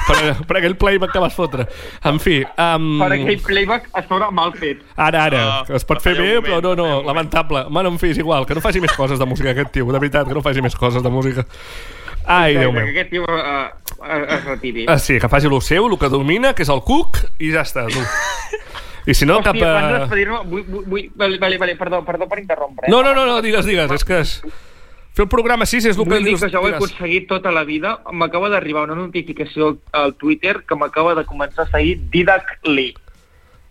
[0.09, 0.17] Per,
[0.49, 1.69] per aquell playback que vas fotre.
[2.11, 2.41] En fi...
[2.59, 4.83] Um, per aquell playback a sobre mal fet.
[4.97, 7.07] Ara, ara, que es pot fer bé, un però moment, no, no, moment.
[7.13, 7.65] lamentable.
[7.71, 9.99] Bueno, en fi, és igual, que no faci més coses de música aquest tio, de
[10.03, 11.47] veritat, que no faci més coses de música.
[12.27, 12.89] Ai, Déu que meu.
[12.93, 13.69] aquest tio uh,
[14.37, 14.87] es retiri.
[14.89, 17.65] Ah, sí, que faci el seu, el que domina, que és el cuc, i ja
[17.67, 18.01] està, tu.
[19.07, 20.01] I si no, Hòstia, cap abans de a...
[20.05, 22.87] despedir-me, vull, vull, vull, vale, vale, vale, perdó, perdó per interrompre.
[22.87, 22.91] eh?
[22.93, 24.35] No, no, no, no, digues, digues, és que és...
[25.11, 27.51] Fer el programa així és el que Vull dir que jo ho he aconseguit tota
[27.51, 27.97] la vida.
[28.15, 32.95] M'acaba d'arribar una notificació al Twitter que m'acaba de començar a seguir Didac Lee.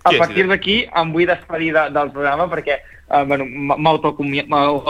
[0.03, 3.45] A partir d'aquí em vull despedir de, del programa perquè uh, bueno,
[3.77, 4.83] m'autocomiado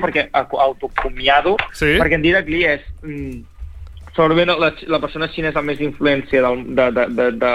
[0.00, 1.96] perquè au- autocomiado Sí.
[1.98, 3.42] perquè en Didac Lee és mm,
[4.16, 7.52] segurament la, la persona xinesa amb més influència del, de, de, de, de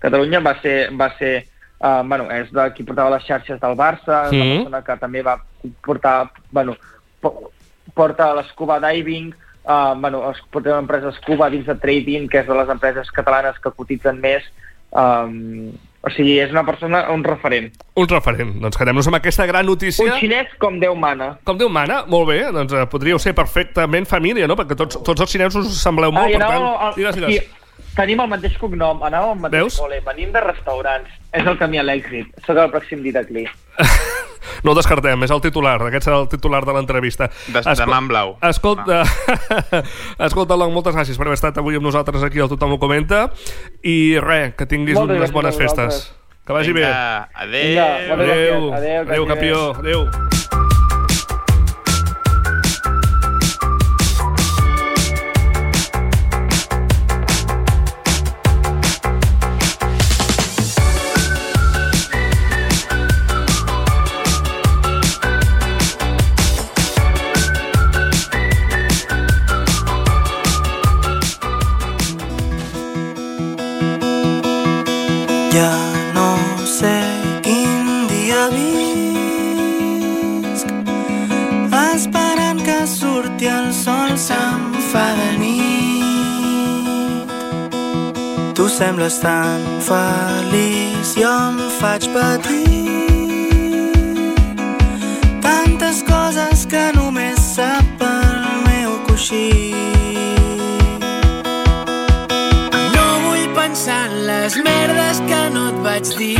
[0.00, 1.44] Catalunya va ser, va ser
[1.80, 4.40] uh, bueno, és de qui portava les xarxes del Barça, Mhm.
[4.40, 5.36] una persona que també va
[5.84, 6.76] portar, bueno,
[7.20, 7.50] po-
[7.94, 9.32] porta l'escuba diving,
[9.64, 13.10] uh, bueno, es porta una empresa escuba dins de trading, que és de les empreses
[13.10, 14.44] catalanes que cotitzen més,
[14.92, 15.72] um,
[16.02, 17.70] o sigui, és una persona, un referent.
[17.98, 18.52] Un referent.
[18.62, 20.04] Doncs quedem-nos amb aquesta gran notícia.
[20.06, 21.32] Un xinès com Déu mana.
[21.44, 24.56] Com Déu mana, molt bé, doncs eh, podríeu ser perfectament família, no?
[24.56, 26.68] Perquè tots, tots els xinesos us sembleu molt, i per tant...
[26.88, 27.34] al- Digues, digues.
[27.42, 29.80] sí, tenim el mateix cognom, anàvem al mateix Veus?
[29.82, 32.30] col·le, venim de restaurants, és el camí a l'èxit.
[32.46, 33.46] Soc el pròxim dit aquí.
[34.64, 37.30] No el descartem, és el titular, aquest serà el titular de l'entrevista.
[37.48, 38.36] De- de mà en blau.
[38.42, 39.02] Escolta,
[40.28, 43.28] escolta, Long, moltes gràcies per haver estat avui amb nosaltres aquí al Tothom ho comenta
[43.82, 46.14] i res, que tinguis Moltes unes bones festes.
[46.48, 46.80] Que vagi bé.
[46.86, 47.68] Vinga, adéu.
[47.68, 48.72] Vinga, moltes Adéu.
[48.72, 49.26] Adéu, que adéu, vagi bé.
[49.28, 50.04] campió, adéu.
[50.08, 50.47] Ja
[88.78, 92.68] sembles tan feliç, jo em faig petit
[95.42, 99.50] Tantes coses que només sap el meu coixí
[102.94, 106.38] no vull pensar en les merdes que no et vaig dir.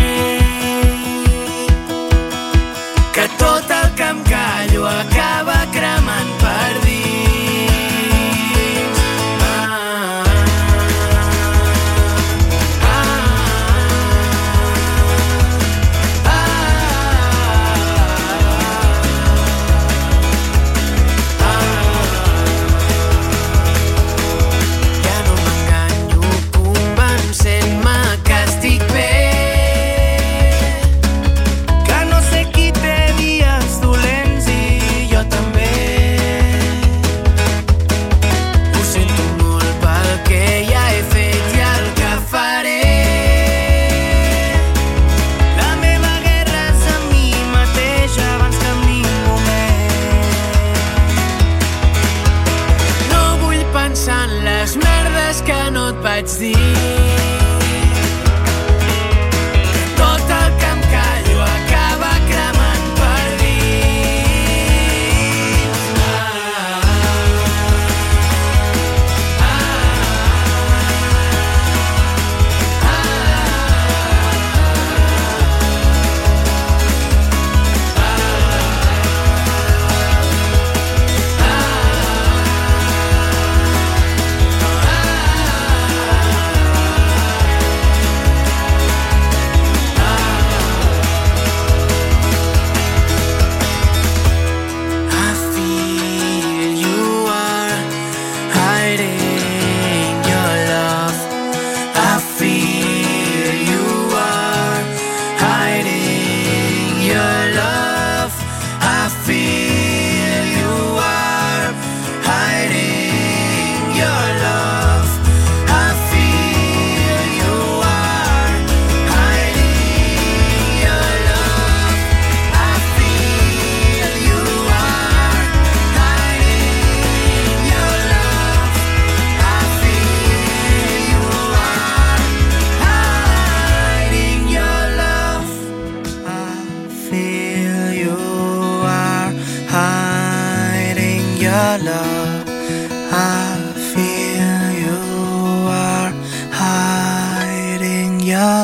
[3.18, 5.77] Que tot el que em callo acaba cremant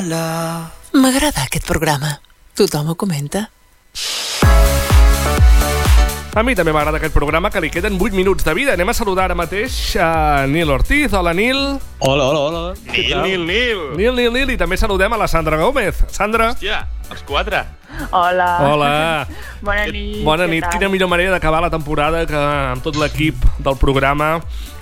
[0.02, 0.70] love.
[0.94, 2.18] M'agrada aquest programa.
[2.54, 3.48] Tothom ho comenta.
[6.34, 8.72] A mi també m'agrada aquest programa, que li queden 8 minuts de vida.
[8.74, 11.12] Anem a saludar ara mateix a Nil Ortiz.
[11.14, 11.78] Hola, Nil.
[12.00, 12.62] Hola, hola, hola.
[12.90, 13.84] Nil, Nil, Nil.
[13.94, 14.50] Nil, Nil, Nil.
[14.50, 16.02] I també saludem a la Sandra Gómez.
[16.10, 16.50] Sandra.
[16.56, 16.80] Hòstia,
[17.14, 17.62] els quatre.
[18.10, 18.50] Hola.
[18.66, 18.92] Hola.
[19.62, 20.20] Bona nit.
[20.26, 20.66] Bona nit.
[20.74, 24.40] Quina millor manera d'acabar la temporada que amb tot l'equip del programa.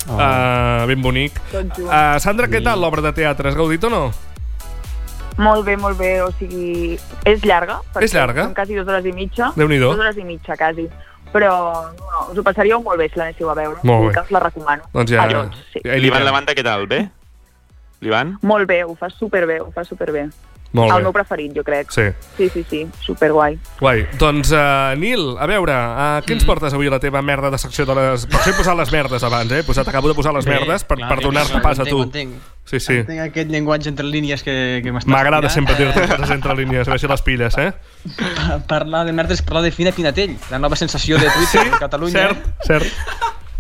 [0.09, 0.17] Oh.
[0.17, 1.37] Uh, ben bonic.
[1.53, 3.53] Uh, Sandra, què tal l'obra de teatre?
[3.53, 4.07] Has gaudit o no?
[5.39, 6.13] Molt bé, molt bé.
[6.25, 7.81] O sigui, és llarga.
[8.01, 8.47] És llarga?
[8.49, 9.53] Són quasi dues hores i mitja.
[9.57, 9.93] Déu-n'hi-do.
[9.93, 10.89] Dues hores i mitja, quasi.
[11.33, 11.53] Però
[11.97, 13.81] no, us ho passaríeu molt bé si l'anéssiu a veure.
[13.89, 14.13] Molt bé.
[14.13, 14.89] I que us la recomano.
[14.93, 15.25] Doncs ja...
[15.25, 15.81] A tots, sí.
[15.81, 16.27] hi L'Ivan.
[16.29, 16.85] Levanta, què tal?
[16.91, 17.07] Bé?
[18.05, 18.37] L'Ivan?
[18.43, 20.27] Molt bé, ho fa superbé, ho fa superbé.
[20.73, 21.03] Molt El bé.
[21.05, 21.91] meu preferit, jo crec.
[21.93, 22.03] Sí.
[22.39, 23.59] Sí, sí, sí, superguai.
[23.79, 24.07] Guai.
[24.19, 26.39] Doncs, uh, Nil, a veure, uh, què Mm.
[26.39, 28.25] ens portes avui a la teva merda de secció de les...
[28.27, 29.59] Per això he posat les merdes abans, eh?
[29.61, 32.03] He posat, acabo de posar les Bé, merdes per, clar, per donar-te pas a tu.
[32.03, 32.33] entenc.
[32.65, 32.95] Sí, sí.
[33.03, 36.91] Entenc aquest llenguatge entre línies que, que m'estàs M'agrada sempre dir-te coses entre línies, a
[36.95, 37.73] veure si les pilles, eh?
[38.17, 41.79] Pa- Parlar de merda és parlar de Fina Pinatell, la nova sensació de Twitter de
[41.79, 42.29] Catalunya.
[42.33, 42.87] Cert, cert.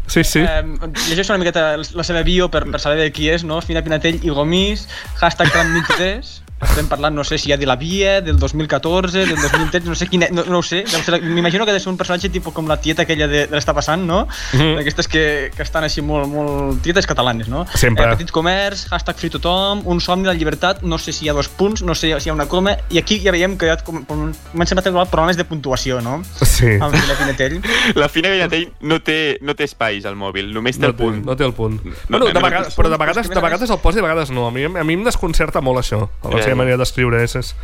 [0.06, 0.40] Sí, sí.
[0.40, 0.62] Eh,
[1.08, 3.60] llegeixo una miqueta la seva bio per, per saber de qui és, no?
[3.62, 4.88] Fina Pinatell i Gomís,
[5.20, 6.42] hashtag Tram 23.
[6.62, 10.06] Estem parlant, no sé si ja de la Via, del 2014, del 2013, no sé
[10.06, 10.28] quina...
[10.30, 12.68] No, no ho sé, deu ser- m'imagino que ha de ser un personatge tipus com
[12.70, 14.26] la tieta aquella de, de l'està passant, no?
[14.54, 14.76] Mhm.
[14.78, 15.24] D'aquestes que,
[15.56, 16.78] que estan així molt, molt...
[16.84, 17.64] Tietes catalanes, no?
[17.74, 18.06] Sempre.
[18.06, 21.32] Eh, petit comerç, hashtag free tothom, un somni de la llibertat, no sé si hi
[21.32, 23.66] ha dos punts, no sé si hi ha una coma, i aquí ja veiem que
[23.70, 26.20] ja com, com, comencem a tenir problemes de puntuació, no?
[26.46, 26.76] Sí.
[26.78, 27.58] Amb Fina Pinatell.
[27.98, 31.02] La Fina Gallatell no té, no té espais al mòbil, només té No el té,
[31.04, 31.20] punt.
[31.26, 31.80] no té el punt.
[31.82, 33.78] No, bueno, no, de no, vegades, no, però de no, vegades, de a vegades el
[33.82, 34.46] posa i de vegades no.
[34.46, 36.61] A mi, a mi em desconcerta molt això, la Ja, ja.
[36.61, 37.22] manera d'escriure.
[37.24, 37.55] És, és...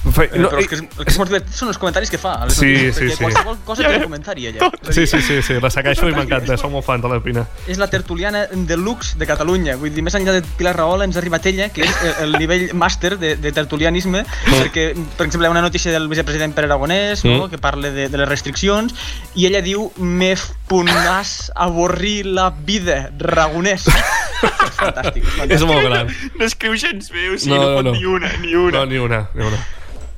[0.00, 0.24] Fe...
[0.24, 2.32] Eh, però és que, és, que és molt divertit són els comentaris que fa.
[2.48, 3.24] les Sí, notícies, sí, perquè sí.
[3.24, 4.70] Qualsevol cosa té un comentari, ella.
[4.70, 7.44] A Sí, sí, sí, sí, la segueixo i m'encanta, som molt fan de la Pina.
[7.68, 9.76] És la tertuliana deluxe de Catalunya.
[9.76, 12.32] Vull dir, més enllà de Pilar Rahola ens ha arribat ella, que és eh, el
[12.40, 14.86] nivell màster de, de tertulianisme, perquè,
[15.18, 17.50] per exemple, hi ha una notícia del vicepresident Pere Aragonès, no?, Mm.
[17.52, 18.94] que parla de, de les restriccions,
[19.36, 20.32] i ella diu me
[20.68, 23.84] punàs avorrir la vida, Ragonès.
[23.90, 25.54] és fantàstic, és fantàstic.
[25.58, 26.08] És molt gran.
[26.38, 27.92] No escriu gens bé, o sigui, No, no, no, pot no.
[27.98, 28.78] ni una, ni una.
[28.78, 29.60] No, ni una, ni una.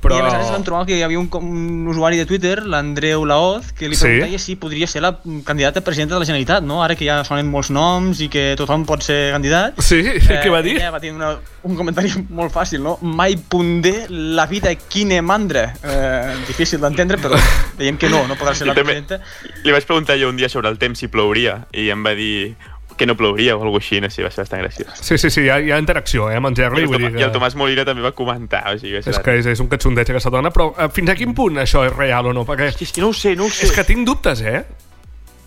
[0.03, 0.17] Però...
[0.19, 2.57] I a més a més vam trobar que hi havia un, un usuari de Twitter,
[2.67, 4.03] l'Andreu Laoz, que li Sí.
[4.09, 5.13] preguntava si podria ser la
[5.47, 6.81] candidata a presidenta de la Generalitat, no?
[6.83, 9.79] Ara que ja sonen molts noms i que tothom pot ser candidat.
[9.79, 10.03] Sí?
[10.43, 10.75] Què va dir?
[10.81, 12.97] Ella va tenir una, un comentari molt fàcil, no?
[13.03, 15.69] Mai pondé la vida quine mandra.
[15.87, 17.39] Eh, difícil d'entendre, però
[17.79, 19.21] veiem que no, no podrà ser la presidenta.
[19.63, 22.57] li vaig preguntar jo un dia sobre el temps si plouria i em va dir
[23.03, 24.93] que no plouria o alguna així, no sé, va ser bastant graciós.
[25.03, 27.03] Sí, sí, sí, hi ha, hi ha interacció, eh, amb en I Gerli, el, vull
[27.03, 27.33] dir I el que...
[27.37, 30.33] Tomàs Molina també va comentar, o sigui, va És que és, és un catxondeig aquesta
[30.33, 32.47] dona, però eh, fins a quin punt això és real o no?
[32.49, 33.67] Perquè És que no ho sé, no ho sé.
[33.69, 34.63] és que tinc dubtes, eh?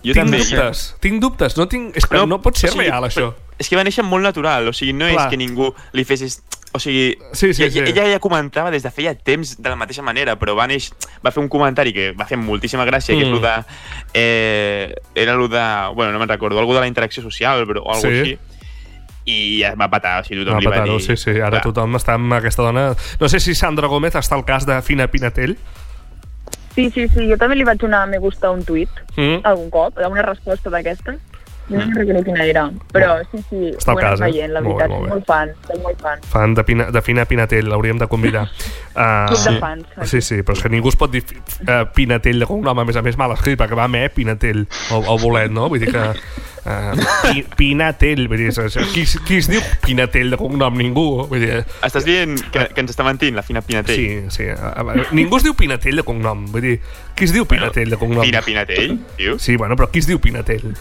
[0.06, 0.38] Jo tinc també.
[0.44, 1.58] dubtes, tinc dubtes.
[1.58, 1.96] No, tinc...
[1.98, 3.32] És que no, no pot ser o sigui, real, això.
[3.58, 5.26] És que va néixer molt natural, o sigui, no Clar.
[5.26, 6.42] és que ningú li fes...
[6.76, 7.92] O sigui, Sí, sí, ella, sí.
[7.94, 10.90] ella ja comentava des de feia temps de la mateixa manera, però va, neix,
[11.24, 13.36] va fer un comentari que va fer moltíssima gràcia, que és Mm.
[13.38, 13.54] el de...
[14.14, 15.64] Eh, era el de...
[15.96, 18.20] Bueno, no me'n recordo, algo de la interacció social, però, o algo Sí.
[18.20, 18.38] així.
[19.26, 21.06] I ja va patar, o sigui, tothom Va li va patar-ho, dir...
[21.08, 21.64] sí, sí, ara Clar.
[21.64, 22.90] tothom està amb aquesta dona...
[23.20, 25.56] No sé si Sandra Gómez està al cas de Fina Pinatell.
[26.76, 29.40] Sí, sí, sí, jo també li vaig donar me gusta a un tuit, Mm.
[29.48, 31.16] algun cop, a una resposta d'aquesta.
[31.70, 32.64] Jo no recordo quina era,
[32.94, 34.32] però sí, sí, Està al ho he anat cas, eh?
[34.32, 35.10] veient, la Molt veritat, molt bé.
[35.16, 36.26] molt fan, soc molt fan.
[36.30, 38.48] Fan de, Pina, de Fina Pinatell, l'hauríem de convidar.
[38.96, 39.88] Uh, Club de fans.
[40.08, 41.20] Sí, sí, però és que ningú es pot dir
[41.68, 44.62] uh, Pinatell de cognom, a més a més mal escrit, perquè va amb E, Pinatell,
[44.96, 45.66] o, o bolet, no?
[45.68, 46.04] Vull dir que...
[46.64, 46.96] Uh,
[47.26, 48.54] pi, Pinatell, vull dir,
[48.94, 50.80] qui, es- qui es diu Pinatell de cognom?
[50.80, 51.60] Ningú, vull dir...
[51.84, 54.00] Estàs dient que, que ens està mentint, la Fina Pinatell?
[54.00, 54.48] Sí, sí.
[54.56, 56.78] A, a, ningú es diu Pinatell de cognom, vull dir...
[57.20, 58.24] Qui es diu Pinatell de cognom?
[58.24, 59.44] Fina Pinatell, dius?
[59.44, 60.72] Sí, bueno, però qui es diu Pinatell?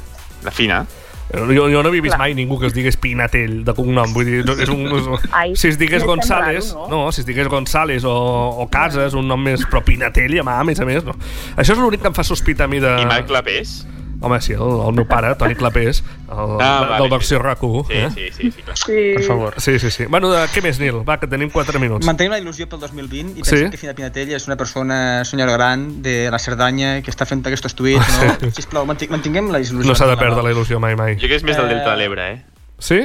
[0.44, 0.84] La Fina.
[1.32, 4.42] Jo, jo no havia vist mai ningú que es digués Pinatell de cognom, vull dir,
[4.46, 7.00] no, és un, és un, Ai, si es digués no González, raro, no?
[7.16, 8.12] si es digués González o,
[8.60, 11.16] o Casas, un nom més, però Pinatell, a mà, a més a més, no.
[11.56, 12.92] Això és l'únic que em fa sospitar a mi de...
[13.00, 13.80] I Marc Clapés?
[14.24, 16.02] Home, sí, el, el meu pare, Toni Clapés,
[16.32, 17.86] el, Ah, del versió RAC1.
[17.86, 18.08] Sí, eh?
[18.14, 18.76] sí, sí, sí, clar.
[18.78, 18.96] Sí.
[19.18, 19.54] Per favor.
[19.60, 20.06] Sí, sí, sí.
[20.06, 21.02] Bueno, de, què més, Nil?
[21.08, 22.06] Va, que tenim 4 minuts.
[22.08, 23.50] Mantenim la il·lusió pel 2020 i Sí.
[23.50, 27.44] pensem que Fina Pinatell és una persona senyora gran de la Cerdanya que està fent
[27.46, 28.50] aquests tuits, no?
[28.56, 29.84] Sisplau, manting, mantinguem la il·lusió.
[29.86, 31.14] No s'ha de perdre la il·lusió mai, mai.
[31.20, 32.44] Jo crec que és més del Eh, Delta de l'Ebre, eh?
[32.78, 33.00] Sí?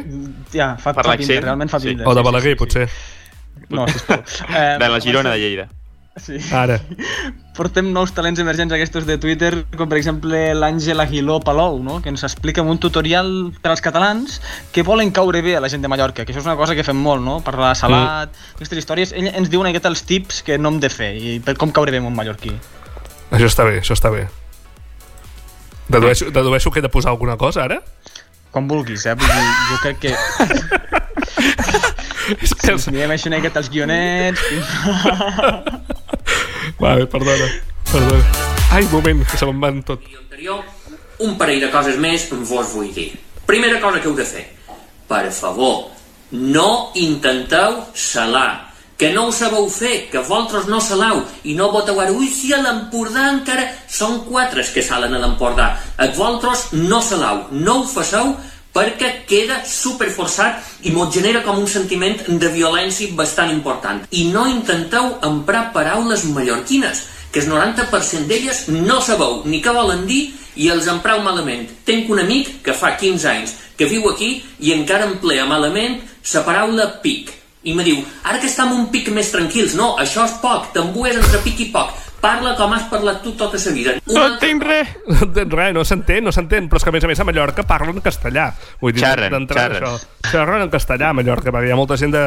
[0.54, 1.90] Ja, fa, Per fa pinta, realment fa sí.
[1.94, 2.08] pinta.
[2.10, 2.88] O de Balaguer, potser.
[3.70, 4.24] No, sisplau.
[4.50, 5.68] Eh, De la Girona de Lleida.
[6.20, 6.40] Sí.
[6.56, 6.80] Ara.
[7.60, 12.00] Portem nous talents emergents aquests de Twitter, com per exemple l'Àngel Aguiló Palou, no?
[12.04, 14.40] que ens explica amb un tutorial per als catalans
[14.72, 16.86] que volen caure bé a la gent de Mallorca, que això és una cosa que
[16.88, 17.40] fem molt, no?
[17.44, 18.60] Parlar salat, mm.
[18.60, 19.16] aquestes històries.
[19.16, 21.74] Ell ens diu una miqueta els tips que no hem de fer i per com
[21.76, 22.54] caure bé amb un mallorquí.
[23.30, 24.28] Això està bé, això està bé.
[25.90, 27.82] Dedueixo, dedueixo que he de posar alguna cosa, ara?
[28.52, 29.16] Com vulguis, eh?
[29.16, 30.12] Vull dir, jo crec que...
[32.44, 32.76] És que.
[32.94, 34.42] Mirem això una miqueta els guionets...
[36.80, 37.48] Vale, perdona.
[37.92, 38.24] Perdona.
[38.72, 40.04] Ai, moment, que se me'n van tot.
[40.20, 40.62] anterior,
[41.26, 43.12] un parell de coses més vos vull dir.
[43.50, 44.46] Primera cosa que heu de fer.
[45.10, 45.90] Per favor,
[46.32, 48.69] no intenteu salar.
[49.00, 52.52] Que no ho sabeu fer, que vosaltres no saleu i no voteu ara, ui, si
[52.52, 55.72] a l'Empordà encara són quatre que salen a l'Empordà.
[55.96, 58.36] Et vosaltres no saleu, no ho faceu
[58.76, 64.04] perquè queda superforçat i mos genera com un sentiment de violència bastant important.
[64.12, 70.06] I no intenteu emprar paraules mallorquines, que el 90% d'elles no sabeu ni què volen
[70.10, 70.22] dir
[70.60, 71.68] i els empreu malament.
[71.86, 76.02] Tenc un amic que fa 15 anys que viu aquí i encara emplea malament
[76.34, 77.39] la paraula pic.
[77.68, 81.18] I me diu, ara que estem un pic més tranquils, no, això és poc, t'embues
[81.20, 81.92] entre pic i poc.
[82.20, 83.94] Parla com has parlat tu tota la vida.
[84.12, 84.94] No entenc res.
[85.10, 87.28] No entenc res, no s'entén, no s'entén, però és que a més a més a
[87.28, 88.50] Mallorca parlen castellà.
[88.82, 89.84] Vull dir, Xerren, xerren.
[89.84, 90.32] Això.
[90.32, 92.24] Xerren en castellà a Mallorca, perquè hi ha molta gent de...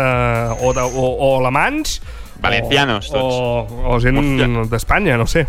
[0.60, 2.00] o, de, o, o alemanys...
[2.42, 3.36] Valencianos, o, tots.
[3.36, 5.46] O, o gent d'Espanya, no sé.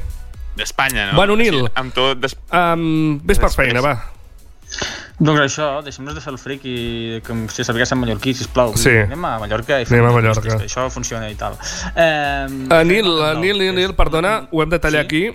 [0.55, 1.17] D'Espanya, no?
[1.17, 1.63] Bueno, Nil.
[1.63, 2.19] Sí, amb tot...
[2.21, 2.35] Des...
[2.51, 3.97] Um, ves per feina, va.
[5.23, 8.73] Doncs això, deixem-nos de fer el fric i com si som mallorquí, sisplau.
[8.79, 8.95] Sí.
[9.05, 10.57] Anem a Mallorca i fem Anem a Mallorca.
[10.57, 11.57] Això funciona i tal.
[11.95, 12.11] Eh,
[12.43, 15.29] Uh, Nil, uh, Nil, Nil, Nil, perdona, ho hem de tallar aquí.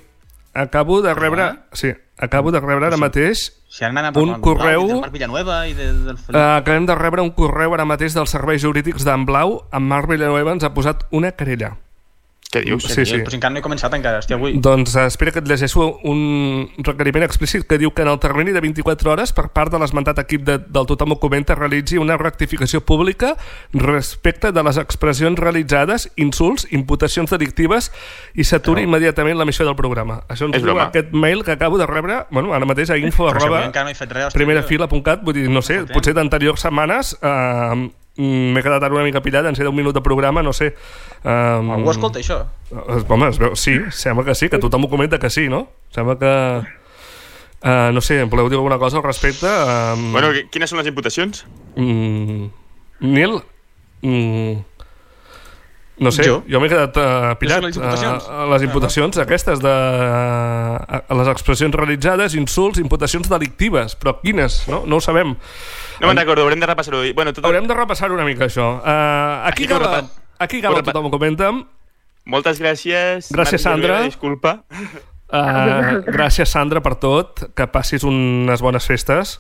[0.54, 1.52] Acabo de rebre...
[1.72, 4.86] Sí, acabo de rebre ara mateix Si ara anem a un correu...
[4.88, 6.34] del Marc Villanueva i de, del Felip.
[6.34, 9.60] Uh, acabem de rebre un correu ara mateix dels serveis jurídics d'en Blau.
[9.72, 11.76] En Marc Villanueva ens ha posat una querella.
[12.48, 12.86] Què dius?
[12.88, 13.18] Sí, sí.
[13.20, 14.54] Però si encara no he començat encara, hòstia, avui.
[14.64, 18.54] Doncs eh, espera que et llegeixo un requeriment explícit que diu que en el termini
[18.56, 22.16] de 24 hores per part de l'esmentat equip de, del Tothom ho comenta realitzi una
[22.16, 23.34] rectificació pública
[23.76, 27.90] respecte de les expressions realitzades, insults, imputacions delictives
[28.32, 30.22] i s'aturi immediatament l'emissió del programa.
[30.32, 30.88] Això ens És diu broma.
[30.88, 33.72] aquest mail que acabo de rebre, bueno, ara mateix a info arroba no
[35.22, 37.88] vull dir, no sé, potser d'anteriors setmanes eh,
[38.18, 40.72] m'he quedat ara una mica pillat, en sé 10 minuts de programa, no sé.
[41.22, 42.40] Um, Algú escolta això?
[43.08, 45.68] Home, es veu, sí, sembla que sí, que tothom ho comenta que sí, no?
[45.94, 46.34] Sembla que...
[47.58, 49.46] Uh, no sé, em voleu dir alguna cosa al respecte?
[49.50, 51.44] Um, Bueno, qui- quines són les imputacions?
[51.74, 52.44] mm,
[53.00, 53.40] Nil?
[54.02, 54.60] Mm,
[56.00, 56.42] no sé, Jo?
[56.48, 57.62] jo, m'he quedat uh, pillat.
[57.64, 58.26] les imputacions?
[58.28, 64.60] Uh, les imputacions aquestes de uh, les expressions realitzades, insults, imputacions delictives, però quines?
[64.70, 65.34] No, no ho sabem.
[66.00, 67.02] No me'n recordo, haurem de repassar-ho.
[67.14, 67.44] Bueno, tot...
[67.44, 68.68] Haurem de repassar una mica això.
[68.78, 71.50] Uh, aquí, Aquí acaba, repa- aquí acaba repa- tothom ho comenta.
[72.28, 73.30] Moltes gràcies.
[73.32, 74.00] Gràcies, Marc Sandra.
[74.04, 74.58] Disculpa.
[75.28, 77.46] Uh, gràcies, Sandra, per tot.
[77.56, 79.38] Que passis unes bones festes.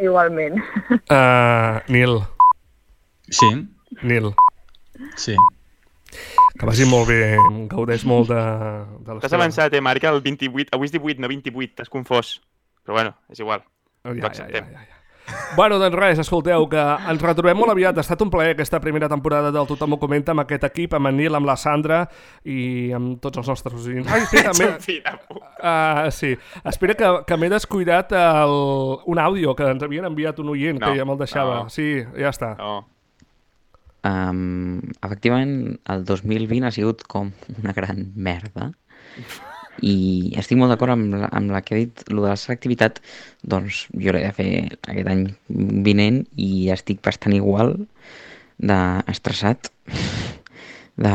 [0.00, 0.60] Igualment.
[1.10, 2.20] Uh, Nil,
[3.30, 3.46] Sí,
[4.02, 4.32] Nil,
[5.16, 5.36] sí.
[6.58, 7.36] que vagi molt bé.
[7.70, 8.40] Gaudeix molt de,
[9.06, 10.74] de T'has avançat, eh, Marc, el 28.
[10.76, 12.40] Avui és 18, no 28, t'has confós.
[12.84, 13.62] Però bueno, és igual.
[14.02, 14.72] Ja, Ho ja, ja, acceptem.
[14.72, 14.96] ja, ja.
[15.54, 16.80] Bueno, doncs res, escolteu, que
[17.12, 17.94] ens retrobem molt aviat.
[17.94, 21.06] Ha estat un plaer aquesta primera temporada del Tothom ho comenta amb aquest equip, amb
[21.06, 22.00] en Nil, amb la Sandra
[22.42, 24.08] i amb tots els nostres cosins.
[24.10, 26.32] Ai, espera, m'he- Fina, pu- Uh, sí,
[26.64, 28.54] espera que, que m'he descuidat el,
[29.12, 31.58] un àudio que ens havien enviat un oient, No, que ja me'l deixava.
[31.62, 31.68] no.
[31.70, 32.54] Sí, ja està.
[32.58, 32.88] No.
[34.06, 38.70] Um, efectivament, el 2020 ha sigut com una gran merda
[39.84, 43.00] i estic molt d'acord amb, la, amb la que ha dit, lo de la selectivitat,
[43.44, 44.48] doncs jo l'he de fer
[44.88, 45.26] aquest any
[45.84, 47.76] vinent i estic bastant igual
[48.60, 49.70] d'estressat
[51.00, 51.12] de,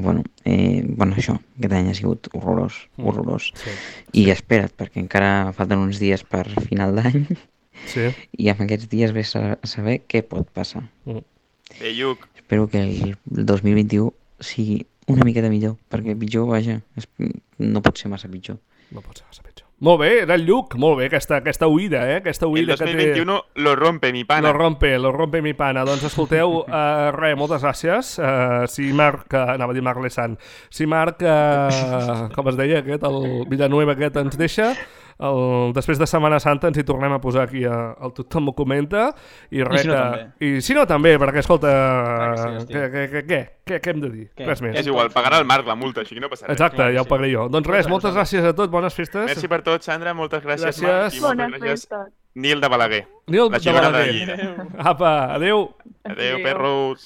[0.00, 3.50] bueno, eh, bueno, això, aquest any ha sigut horrorós, horrorós.
[3.60, 3.74] Sí.
[4.22, 7.26] I espera't, perquè encara falten uns dies per final d'any
[7.92, 8.06] Sí.
[8.40, 10.86] i amb aquests dies ves a, saber què pot passar.
[11.04, 11.20] Bé,
[11.96, 17.08] Lluc, Espero que el 2021 sigui una miqueta millor, perquè pitjor, vaja, és,
[17.58, 18.60] no pot ser massa pitjor.
[18.94, 19.66] No pot ser massa pitjor.
[19.82, 22.20] Molt bé, era el Lluc, molt bé, aquesta, aquesta oïda, eh?
[22.22, 22.94] Aquesta el oïda que té...
[22.94, 24.48] 2021 lo rompe mi pana.
[24.48, 25.82] Lo rompe, lo rompe mi pana.
[25.88, 28.12] Doncs escolteu, uh, res, moltes gràcies.
[28.22, 30.38] Uh, si Marc, uh, anava a dir Marc Lesan,
[30.70, 34.70] si Marc, uh, com es deia aquest, el Villanueva aquest ens deixa,
[35.18, 38.56] el, després de Setmana Santa ens hi tornem a posar aquí a, el tothom ho
[38.58, 39.08] comenta
[39.50, 40.02] i res si no, que...
[40.02, 40.48] també.
[40.48, 41.72] I si no també, perquè escolta,
[42.34, 43.40] que sí, què, què, què, què,
[43.70, 44.28] què, què hem de dir?
[44.36, 44.50] Què?
[44.50, 44.76] Res més.
[44.82, 46.58] És igual, pagarà el Marc la multa, així que no passa res.
[46.58, 47.12] Exacte, clar ja ho sí.
[47.14, 47.48] pagaré jo.
[47.52, 49.26] Doncs res, moltes gràcies a tots, bones festes.
[49.32, 50.86] Merci per tot, Sandra, moltes gràcies, Gràcies.
[50.86, 52.14] Marc, i moltes Bones gràcies, festes.
[52.36, 53.04] Nil de Balaguer.
[53.32, 54.12] Nil La de de Balaguer.
[54.12, 54.66] Lleida.
[54.92, 55.70] Apa, adeu.
[56.04, 57.04] Adéu, perros.